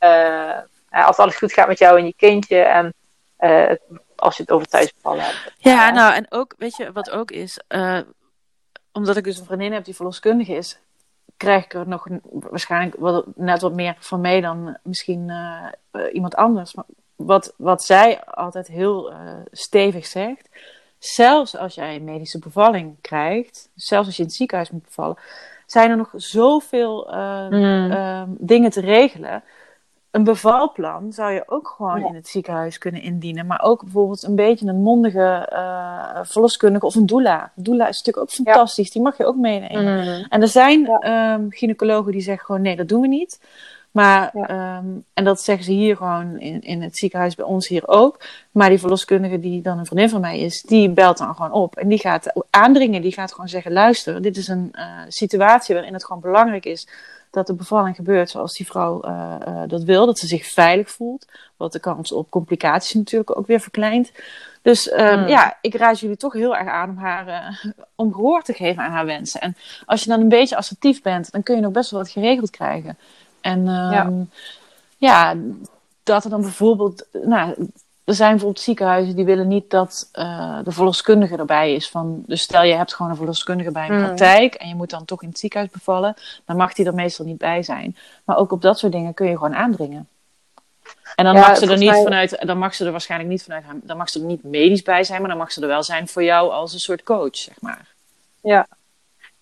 [0.00, 0.58] uh,
[0.90, 2.58] als alles goed gaat met jou en je kindje.
[2.58, 2.94] En
[3.40, 3.72] uh,
[4.16, 5.52] als je het over thuisbevallen hebt.
[5.56, 8.00] Ja, nou en ook, weet je wat ook is, uh,
[8.92, 10.78] omdat ik dus een vriendin heb die verloskundige is,
[11.36, 15.32] krijg ik er nog waarschijnlijk wat, net wat meer van mee dan misschien
[16.12, 16.74] iemand anders.
[16.74, 16.84] Maar
[17.16, 19.12] wat, wat zij altijd heel
[19.50, 20.48] stevig zegt.
[21.04, 25.16] Zelfs als jij een medische bevalling krijgt, zelfs als je in het ziekenhuis moet bevallen,
[25.66, 27.90] zijn er nog zoveel uh, mm.
[27.90, 29.42] uh, dingen te regelen.
[30.10, 32.06] Een bevalplan zou je ook gewoon ja.
[32.06, 33.46] in het ziekenhuis kunnen indienen.
[33.46, 37.52] Maar ook bijvoorbeeld een beetje een mondige uh, verloskundige of een doula.
[37.54, 38.86] Doula is natuurlijk ook fantastisch.
[38.86, 38.92] Ja.
[38.92, 40.04] Die mag je ook meenemen.
[40.04, 40.26] Mm.
[40.28, 41.34] En er zijn ja.
[41.34, 43.40] um, gynaecologen die zeggen gewoon nee, dat doen we niet.
[43.94, 44.76] Maar, ja.
[44.76, 48.20] um, en dat zeggen ze hier gewoon in, in het ziekenhuis bij ons hier ook.
[48.50, 51.76] Maar die verloskundige die dan een vriendin van mij is, die belt dan gewoon op.
[51.76, 55.92] En die gaat aandringen, die gaat gewoon zeggen, luister, dit is een uh, situatie waarin
[55.92, 56.88] het gewoon belangrijk is
[57.30, 60.06] dat de bevalling gebeurt zoals die vrouw uh, uh, dat wil.
[60.06, 61.26] Dat ze zich veilig voelt.
[61.56, 64.12] Wat de kans op complicaties natuurlijk ook weer verkleint.
[64.62, 65.28] Dus um, hmm.
[65.28, 67.60] ja, ik raad jullie toch heel erg aan om haar
[67.94, 69.40] om gehoor te geven aan haar wensen.
[69.40, 72.10] En als je dan een beetje assertief bent, dan kun je nog best wel wat
[72.10, 72.98] geregeld krijgen.
[73.44, 74.10] En um, ja.
[74.96, 75.36] ja.
[76.02, 77.68] dat er dan bijvoorbeeld, nou,
[78.04, 81.88] er zijn bijvoorbeeld ziekenhuizen die willen niet dat uh, de verloskundige erbij is.
[81.88, 84.04] Van, dus stel je hebt gewoon een verloskundige bij een mm.
[84.04, 86.14] praktijk en je moet dan toch in het ziekenhuis bevallen,
[86.44, 87.96] dan mag die er meestal niet bij zijn.
[88.24, 90.08] Maar ook op dat soort dingen kun je gewoon aandringen.
[91.14, 92.02] En dan ja, mag ze er niet mij...
[92.02, 95.04] vanuit, dan mag ze er waarschijnlijk niet vanuit, dan mag ze er niet medisch bij
[95.04, 97.60] zijn, maar dan mag ze er wel zijn voor jou als een soort coach, zeg
[97.60, 97.88] maar.
[98.40, 98.66] Ja,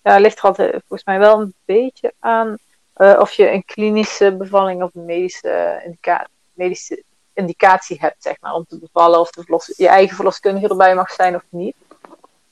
[0.01, 2.57] ja ligt er altijd volgens mij wel een beetje aan
[2.97, 8.53] uh, of je een klinische bevalling of een medische, indica medische indicatie hebt, zeg maar,
[8.53, 9.19] om te bevallen.
[9.19, 11.75] Of verlos je eigen verloskundige erbij mag zijn of niet.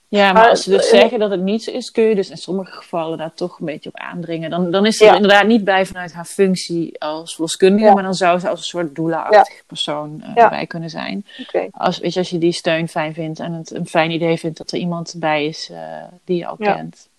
[0.08, 2.30] Ja, maar, als ze dus uh, zeggen dat het niet zo is, kun je dus
[2.30, 4.50] in sommige gevallen daar toch een beetje op aandringen.
[4.50, 5.10] Dan, dan is ze ja.
[5.10, 7.94] er inderdaad niet bij vanuit haar functie als verloskundige, ja.
[7.94, 9.64] maar dan zou ze als een soort doula-achtige ja.
[9.68, 11.26] persoon uh, erbij kunnen zijn.
[11.48, 11.70] Okay.
[11.72, 14.58] Als, weet je, als je die steun fijn vindt en het een fijn idee vindt
[14.58, 15.78] dat er iemand bij is uh,
[16.24, 17.10] die je al kent.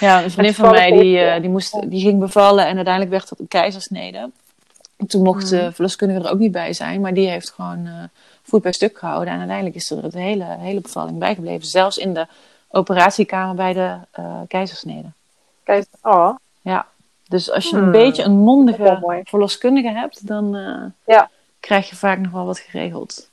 [0.00, 3.28] Ja, een vriendin van mij die, uh, die, moest, die ging bevallen en uiteindelijk werd
[3.28, 4.30] dat een keizersnede.
[4.96, 5.72] En toen mocht de mm.
[5.72, 7.92] verloskundige er ook niet bij zijn, maar die heeft gewoon uh,
[8.42, 9.32] voet bij stuk gehouden.
[9.32, 11.66] En uiteindelijk is er de hele, hele bevalling bijgebleven.
[11.66, 12.26] Zelfs in de
[12.70, 15.08] operatiekamer bij de uh, keizersnede.
[16.02, 16.36] Oh.
[16.62, 16.86] Ja,
[17.28, 17.84] dus als je hmm.
[17.84, 20.56] een beetje een mondige verloskundige hebt, dan
[21.06, 21.30] ja.
[21.60, 23.28] krijg je vaak nog wel wat geregeld.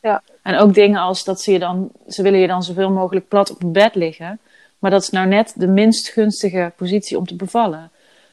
[0.00, 0.22] Ja.
[0.42, 3.50] En ook dingen als dat ze je dan, ze willen je dan zoveel mogelijk plat
[3.50, 4.38] op het bed liggen.
[4.84, 7.90] Maar dat is nou net de minst gunstige positie om te bevallen.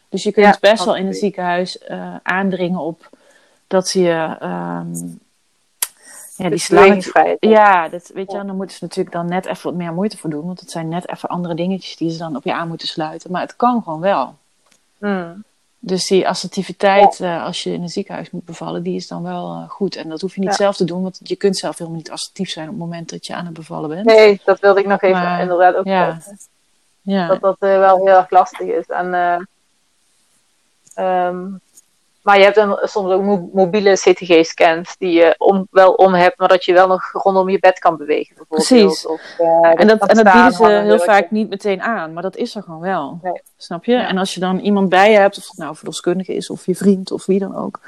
[0.09, 1.17] Dus je kunt Ja, best wel in een absoluut.
[1.17, 3.09] ziekenhuis eh, aandringen op
[3.67, 4.93] dat ze je ehm,
[6.35, 7.37] ja, die slangen.
[7.39, 10.29] Ja, dat weet je, dan moeten ze natuurlijk dan net even wat meer moeite voor
[10.29, 10.45] doen.
[10.45, 13.31] Want het zijn net even andere dingetjes die ze dan op je aan moeten sluiten.
[13.31, 14.35] Maar het kan gewoon wel.
[14.97, 15.43] Hmm.
[15.84, 19.49] Dus die assertiviteit, eh, als je in een ziekenhuis moet bevallen, die is dan wel
[19.51, 19.95] eh, goed.
[19.95, 20.55] En dat hoef je niet Ja.
[20.55, 23.25] zelf te doen, want je kunt zelf helemaal niet assertief zijn op het moment dat
[23.25, 24.05] je aan het bevallen bent.
[24.05, 26.11] Nee, dat wilde ik nog even Maar, inderdaad ook ja.
[26.13, 26.38] zeggen.
[27.01, 28.86] Ja, Dat dat eh, wel heel erg lastig is.
[28.86, 29.39] En, eh,
[30.93, 31.45] ehm,
[32.22, 36.38] maar je hebt dan soms ook mo- mobiele CTG-scans die je om, wel om hebt,
[36.38, 38.36] maar dat je wel nog rondom je bed kan bewegen.
[38.36, 38.67] Bijvoorbeeld.
[38.67, 39.07] Precies.
[39.07, 39.47] Of, eh,
[39.82, 42.55] en dat, en dat bieden ze heel vaak je- niet meteen aan, maar dat is
[42.55, 43.19] er gewoon wel.
[43.22, 43.41] Nee.
[43.57, 43.91] Snap je?
[43.91, 44.07] Ja.
[44.07, 46.76] En als je dan iemand bij je hebt, of het nou verloskundige is, of je
[46.76, 47.80] vriend, of wie dan ook,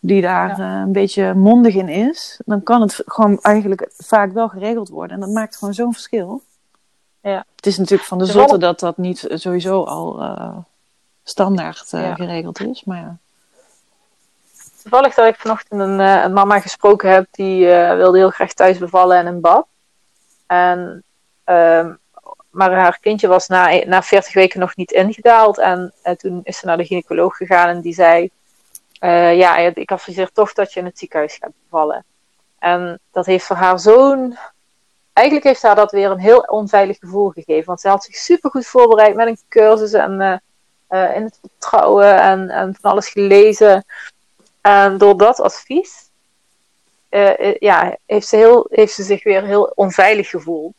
[0.00, 4.48] die daar eh, een beetje mondig in is, dan kan het gewoon eigenlijk vaak wel
[4.48, 5.14] geregeld worden.
[5.14, 6.42] En dat maakt gewoon zo'n verschil.
[7.22, 7.44] Ja.
[7.56, 10.56] Het is natuurlijk van de zotte dat dat niet sowieso al eh,
[11.24, 12.14] standaard Ja.
[12.14, 12.84] geregeld is.
[12.84, 13.16] Maar ja.
[14.82, 18.52] Toevallig dat ik vanochtend een, eh, een mama gesproken heb die eh, wilde heel graag
[18.52, 19.66] thuis bevallen en in bad.
[20.46, 21.04] En,
[21.44, 21.94] ehm,
[22.50, 25.58] maar haar kindje was na, na 40 weken nog niet ingedaald.
[25.58, 28.30] En eh, toen is ze naar de gynaecoloog gegaan en die zei:
[29.32, 32.04] Ja, ik adviseer toch dat je in het ziekenhuis gaat bevallen.
[32.58, 34.38] En dat heeft voor haar zo'n.
[35.12, 37.66] Eigenlijk heeft haar dat weer een heel onveilig gevoel gegeven.
[37.66, 40.42] Want ze had zich super goed voorbereid met een cursus en
[40.88, 43.84] in het vertrouwen en, en van alles gelezen.
[44.60, 46.10] En door dat advies
[47.10, 50.74] eh, eh, ja, heeft, ze heel, heeft ze zich weer heel onveilig gevoeld.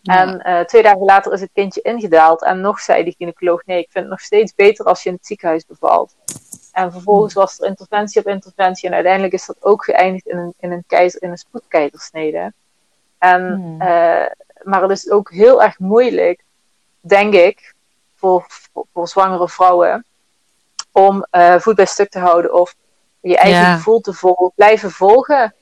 [0.00, 0.20] Ja.
[0.20, 2.42] En eh, twee dagen later is het kindje ingedaald.
[2.42, 5.14] En nog zei de gynaecoloog: Nee, ik vind het nog steeds beter als je in
[5.14, 6.14] het ziekenhuis bevalt.
[6.72, 8.88] En vervolgens was er interventie op interventie.
[8.88, 12.52] En uiteindelijk is dat ook geëindigd in een, in een, keizer, in een spoedkeizersnede.
[13.18, 13.78] En, Hmm.
[14.62, 16.44] maar het is ook heel erg moeilijk,
[17.00, 17.74] denk ik,
[18.14, 20.04] voor, voor, voor zwangere vrouwen.
[20.92, 21.26] om
[21.58, 22.74] voet bij stuk te houden of
[23.30, 23.74] je eigen Ja.
[23.76, 25.54] gevoel te vol, blijven volgen.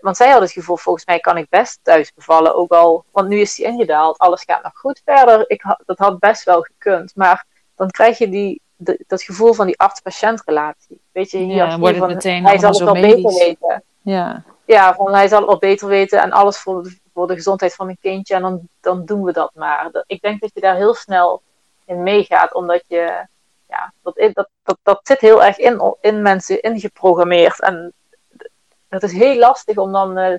[0.00, 2.54] Want zij had het gevoel, volgens mij kan ik best thuis bevallen.
[2.54, 5.44] Ook al, want nu is die ingedaald, alles gaat nog goed verder.
[5.50, 7.12] Ik, dat had best wel gekund.
[7.16, 7.44] Maar
[7.76, 11.00] dan krijg je die, de- dat gevoel van die arts-patiëntrelatie.
[11.12, 13.82] Weet je, hier Ja, hier wordt het van, meteen hij zal het wel beter weten.
[14.02, 14.42] Ja.
[14.66, 17.74] Ja, van hij zal het wel beter weten en alles voor de, voor de gezondheid
[17.74, 18.34] van mijn kindje.
[18.34, 20.04] En dan, dan doen we dat maar.
[20.06, 21.42] Ik denk dat je daar heel snel
[21.86, 23.26] in meegaat, omdat je,
[23.74, 27.60] ja, dat, dat, dat, dat zit heel erg in, in mensen ingeprogrammeerd.
[27.60, 27.92] En
[28.88, 30.38] het is heel lastig om dan eh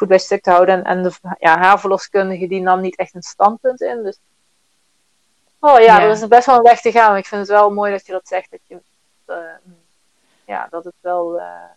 [0.00, 0.74] goed bij stuk te houden.
[0.74, 4.02] En, en de ja, haarverloskundige die nam niet echt een standpunt in.
[4.02, 4.18] Dus,
[5.60, 6.02] oh ja, Ja.
[6.02, 7.16] er is best wel een weg te gaan.
[7.16, 8.50] Ik vind het wel mooi dat je dat zegt.
[8.50, 8.80] Dat je,
[9.24, 9.36] eh,
[10.46, 11.70] ja, dat het wel, eh,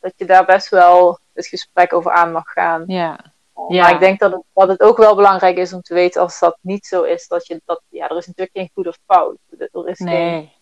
[0.00, 2.84] dat je daar best wel het gesprek over aan mag gaan.
[2.86, 3.31] Ja.
[3.68, 3.82] Ja.
[3.82, 6.38] Maar ik denk dat het, dat het ook wel belangrijk is om te weten als
[6.38, 9.36] dat niet zo is, dat je dat, ja, er is natuurlijk geen goed of fout.
[9.58, 10.52] Er is geen, Nee.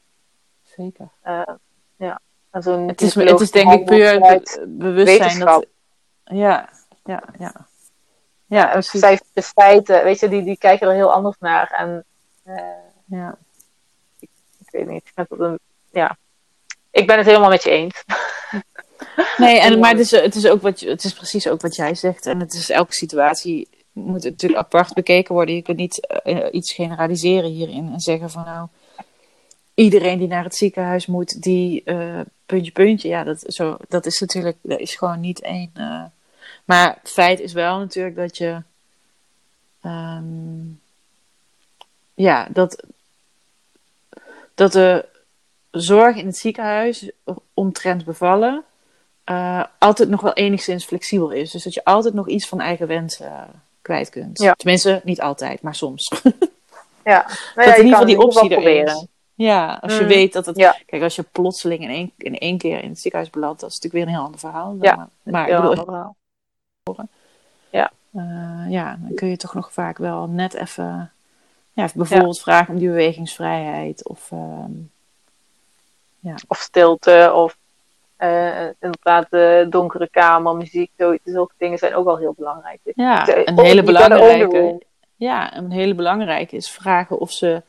[0.62, 1.09] Zeker.
[1.22, 1.43] eh,
[1.97, 2.20] ja.
[2.51, 5.66] En zo'n Het is, het is denk ik puur be- bewustzijn dat...
[6.24, 6.68] Ja,
[7.05, 7.68] ja, ja.
[8.47, 8.82] Ja, en
[9.32, 11.70] de feiten, weet je, die, die kijken er heel anders naar.
[11.70, 12.05] En
[12.45, 12.55] eh,
[13.05, 13.36] Ja.
[14.18, 15.59] ik weet niet, ik een,
[15.91, 16.16] ja.
[16.91, 18.05] Ik ben het helemaal met je eens.
[19.37, 21.95] Nee, en, maar het is, het, is ook wat, het is precies ook wat jij
[21.95, 22.27] zegt.
[22.27, 25.55] En het is elke situatie moet natuurlijk apart bekeken worden.
[25.55, 28.68] Je kunt niet eh, iets generaliseren hierin en zeggen van nou...
[29.75, 33.09] Iedereen die naar het ziekenhuis moet, die eh, puntje, puntje.
[33.09, 35.71] Ja, dat, zo, dat is natuurlijk dat is gewoon niet één.
[35.75, 36.03] eh.
[36.64, 38.62] Maar het feit is wel natuurlijk dat je...
[39.83, 40.64] ehm,
[42.14, 42.83] ja, dat,
[44.55, 45.05] dat de
[45.71, 47.11] zorg in het ziekenhuis
[47.55, 48.64] omtrent bevallen
[49.31, 51.51] eh, altijd nog wel enigszins flexibel is.
[51.51, 53.43] Dus dat je altijd nog iets van eigen wensen eh,
[53.83, 54.39] kwijt kunt.
[54.39, 54.53] Ja.
[54.53, 56.09] Tenminste, niet altijd, maar soms.
[57.05, 57.26] Ja.
[57.26, 58.83] Nou dat ja, in ieder geval die optie er geval is.
[58.83, 59.09] proberen.
[59.35, 60.09] Ja, als je Mm.
[60.09, 60.57] weet dat het...
[60.57, 60.76] Ja.
[60.87, 63.74] Kijk, als je plotseling in één, in één keer in het ziekenhuis belandt, dat is
[63.81, 64.76] natuurlijk weer een heel ander verhaal.
[64.81, 65.09] Ja.
[65.22, 66.16] Maar, ik Ja, bedoel, verhaal.
[68.11, 71.12] eh, ja, dan kun je toch nog vaak wel net even...
[71.72, 74.09] Ja, bijvoorbeeld vragen om die bewegingsvrijheid.
[74.09, 74.72] Of, ehm,
[76.49, 77.57] of stilte, of
[78.21, 80.91] eh, inderdaad de donkere kamer, muziek,
[81.25, 82.81] zulke dingen zijn ook wel heel belangrijk.
[82.83, 84.83] Dus ja, je- een oh, hele belangrijke...
[85.16, 87.62] Ja, een hele belangrijke is vragen of ze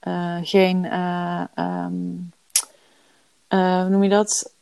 [0.00, 1.94] eh, geen, eh, ehm,
[3.48, 4.54] eh, hoe noem je dat?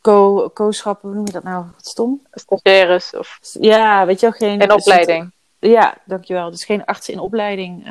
[0.00, 1.64] Co- Co-schappen, hoe noem je dat nou?
[1.74, 2.22] Wat stom?
[2.32, 4.60] Stagiaires of Ja, weet je wel, geen...
[4.60, 5.30] in opleiding.
[5.58, 6.50] Ja, dankjewel.
[6.50, 7.86] Dus geen artsen in opleiding.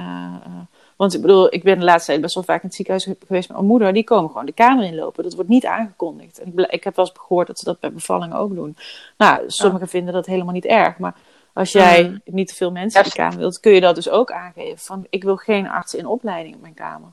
[1.00, 3.48] Want ik bedoel, ik ben de laatste tijd best wel vaak in het ziekenhuis geweest
[3.48, 3.94] met mijn moeder.
[3.94, 5.24] Die komen gewoon de kamer inlopen.
[5.24, 6.40] Dat wordt niet aangekondigd.
[6.40, 8.78] En ik, heb wel eens gehoord dat ze dat bij bevallingen ook doen.
[9.18, 10.98] Nou, sommigen vinden dat helemaal niet erg.
[10.98, 11.16] Maar
[11.54, 12.22] Als jij Mm.
[12.26, 14.78] niet te veel mensen in Ja, de kamer wilt, kun je dat dus ook aangeven.
[14.78, 17.10] Van, ik wil geen arts in opleiding in mijn kamer.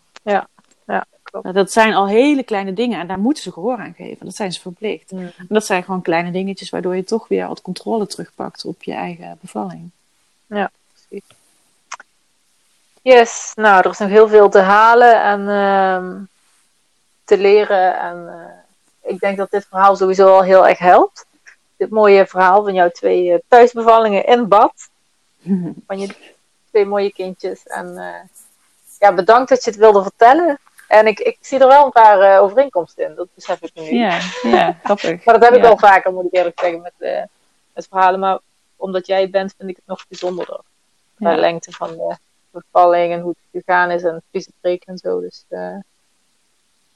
[1.22, 1.44] klopt.
[1.44, 4.26] Nou, dat zijn al hele kleine dingen en daar moeten ze gehoor aan geven.
[4.26, 5.10] Dat zijn ze verplicht.
[5.10, 5.20] Mm.
[5.20, 8.92] En dat zijn gewoon kleine dingetjes waardoor je toch weer wat controle terugpakt op je
[8.92, 9.90] eigen bevalling.
[13.06, 16.14] Yes, nou, er is nog heel veel te halen en ehm,
[17.24, 17.98] te leren.
[17.98, 21.26] En eh, ik denk dat dit verhaal sowieso al heel erg helpt.
[21.76, 24.72] Dit mooie verhaal van jouw twee eh, thuisbevallingen in bad.
[25.86, 26.14] Van je
[26.70, 27.66] twee mooie kindjes.
[27.66, 28.28] En eh,
[28.98, 30.58] ja, bedankt dat je het wilde vertellen.
[30.88, 33.14] En ik, ik zie er wel een paar overeenkomsten in.
[33.14, 33.82] Dat besef ik nu.
[33.82, 35.10] Ja, ja, grappig.
[35.24, 35.68] Maar dat heb ik Ja.
[35.68, 37.26] wel vaker, moet ik eerlijk zeggen, met,
[37.74, 38.20] met verhalen.
[38.20, 38.38] Maar
[38.76, 40.60] omdat jij bent, vind ik het nog bijzonderder.
[41.16, 41.34] Ja.
[41.34, 42.16] De lengte van de
[42.64, 45.20] bevalling en hoe het gegaan is en fysiotherapie en zo.
[45.20, 45.76] Dus eh,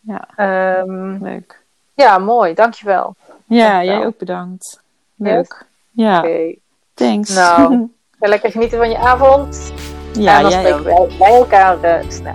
[0.01, 1.63] Ja, ehm, leuk.
[1.95, 2.55] ja, mooi.
[2.55, 3.15] Dankjewel.
[3.47, 3.99] Ja, Dankjewel.
[3.99, 4.81] jij ook bedankt.
[5.15, 5.67] Leuk.
[5.91, 6.55] Ja, Oké.
[6.95, 7.35] thanks.
[7.35, 7.89] Nou.
[8.21, 9.73] Ga lekker genieten van je avond.
[10.13, 11.09] ja, en dan jij spreken ook.
[11.09, 12.35] wij bij elkaar eh, snel.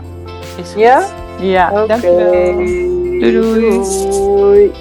[0.57, 0.79] Is goed.
[0.81, 1.05] Ja?
[1.39, 1.87] Ja, Oké.
[1.87, 2.31] dankjewel.
[2.55, 4.09] Doei, doei.
[4.09, 4.71] Doei.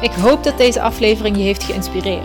[0.00, 2.24] Ik hoop dat deze aflevering je heeft geïnspireerd.